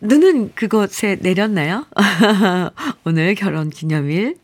눈은 0.00 0.52
그곳에 0.54 1.16
내렸나요? 1.20 1.86
오늘 3.04 3.34
결혼 3.34 3.70
기념일 3.70 4.36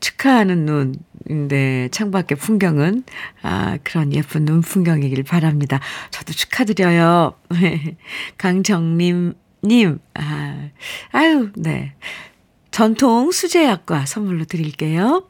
축하하는 0.00 0.66
눈. 0.66 0.94
네, 1.26 1.88
창밖의 1.90 2.38
풍경은, 2.38 3.04
아, 3.42 3.78
그런 3.84 4.12
예쁜 4.12 4.44
눈 4.44 4.60
풍경이길 4.60 5.22
바랍니다. 5.24 5.80
저도 6.10 6.32
축하드려요. 6.32 7.34
강정림, 8.38 9.34
님, 9.64 9.98
아, 10.14 10.68
아유, 11.12 11.50
네. 11.56 11.94
전통 12.70 13.30
수제약과 13.30 14.06
선물로 14.06 14.46
드릴게요. 14.46 15.28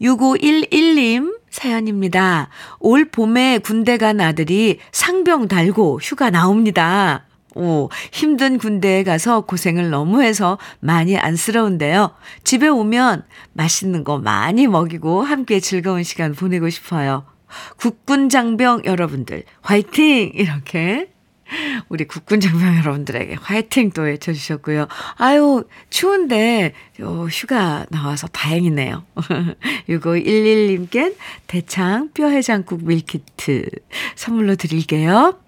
6511님 0.00 1.38
사연입니다. 1.50 2.48
올 2.80 3.04
봄에 3.04 3.58
군대 3.58 3.96
간 3.98 4.20
아들이 4.20 4.78
상병 4.92 5.48
달고 5.48 6.00
휴가 6.02 6.30
나옵니다. 6.30 7.27
오, 7.58 7.90
힘든 8.12 8.56
군대에 8.56 9.02
가서 9.02 9.40
고생을 9.40 9.90
너무 9.90 10.22
해서 10.22 10.58
많이 10.78 11.18
안쓰러운데요. 11.18 12.12
집에 12.44 12.68
오면 12.68 13.24
맛있는 13.52 14.04
거 14.04 14.18
많이 14.18 14.68
먹이고 14.68 15.22
함께 15.22 15.58
즐거운 15.58 16.04
시간 16.04 16.34
보내고 16.34 16.70
싶어요. 16.70 17.24
국군 17.76 18.28
장병 18.28 18.82
여러분들, 18.84 19.42
화이팅! 19.62 20.30
이렇게 20.34 21.10
우리 21.88 22.04
국군 22.04 22.38
장병 22.40 22.76
여러분들에게 22.78 23.36
화이팅 23.40 23.90
또 23.90 24.02
외쳐주셨고요. 24.02 24.86
아유, 25.16 25.64
추운데, 25.90 26.74
어, 27.00 27.26
휴가 27.28 27.86
나와서 27.90 28.28
다행이네요. 28.28 29.04
6511님께 29.88 31.16
대창 31.48 32.10
뼈해장국 32.12 32.84
밀키트 32.84 33.68
선물로 34.14 34.54
드릴게요. 34.56 35.40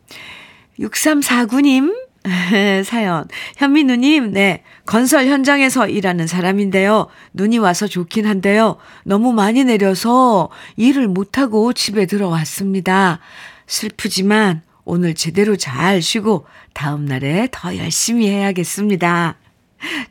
6349님 0.80 1.94
사연. 2.84 3.26
현민우님, 3.56 4.32
네. 4.32 4.62
건설 4.84 5.26
현장에서 5.26 5.88
일하는 5.88 6.26
사람인데요. 6.26 7.08
눈이 7.32 7.58
와서 7.58 7.86
좋긴 7.86 8.26
한데요. 8.26 8.76
너무 9.04 9.32
많이 9.32 9.64
내려서 9.64 10.50
일을 10.76 11.08
못하고 11.08 11.72
집에 11.72 12.06
들어왔습니다. 12.06 13.20
슬프지만 13.66 14.62
오늘 14.84 15.14
제대로 15.14 15.56
잘 15.56 16.02
쉬고 16.02 16.46
다음날에 16.74 17.48
더 17.52 17.76
열심히 17.76 18.28
해야겠습니다. 18.28 19.36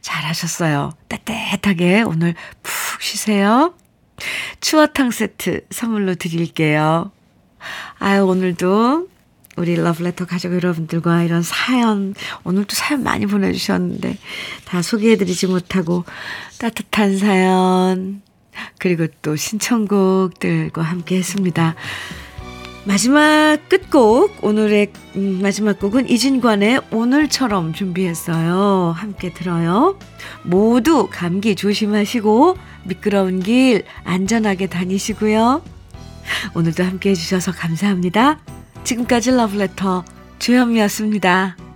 잘하셨어요. 0.02 0.92
따뜻하게 1.10 2.02
오늘 2.02 2.34
푹 2.64 3.02
쉬세요. 3.02 3.76
추어탕 4.62 5.12
세트 5.12 5.66
선물로 5.70 6.16
드릴게요. 6.16 7.12
아유, 8.00 8.26
오늘도 8.26 9.09
우리 9.60 9.76
러브레터 9.76 10.26
가족 10.26 10.54
여러분들과 10.54 11.24
이런 11.24 11.42
사연, 11.44 12.16
오늘도 12.46 12.76
사연 12.76 13.04
많이 13.04 13.26
보내주셨는데, 13.26 14.18
다 14.64 14.82
소개해드리지 14.82 15.48
못하고, 15.48 16.06
따뜻한 16.60 17.18
사연, 17.18 18.22
그리고 18.78 19.08
또 19.22 19.36
신청곡들과 19.36 20.82
함께 20.82 21.18
했습니다. 21.18 21.76
마지막 22.86 23.58
끝곡, 23.68 24.46
오늘의 24.46 24.94
음, 25.18 25.40
마지막 25.42 25.78
곡은 25.78 26.10
이진관의 26.10 26.82
오늘처럼 26.92 27.74
준비했어요. 27.74 28.94
함께 28.96 29.34
들어요. 29.34 30.00
모두 30.44 31.10
감기 31.12 31.56
조심하시고, 31.56 32.58
미끄러운 32.86 33.42
길 33.42 33.84
안전하게 34.06 34.68
다니시고요. 34.68 35.62
오늘도 36.56 36.84
함께 36.84 37.10
해주셔서 37.10 37.52
감사합니다. 37.52 38.40
지금까지 38.84 39.32
러브레터 39.32 40.04
주현미였습니다. 40.40 41.69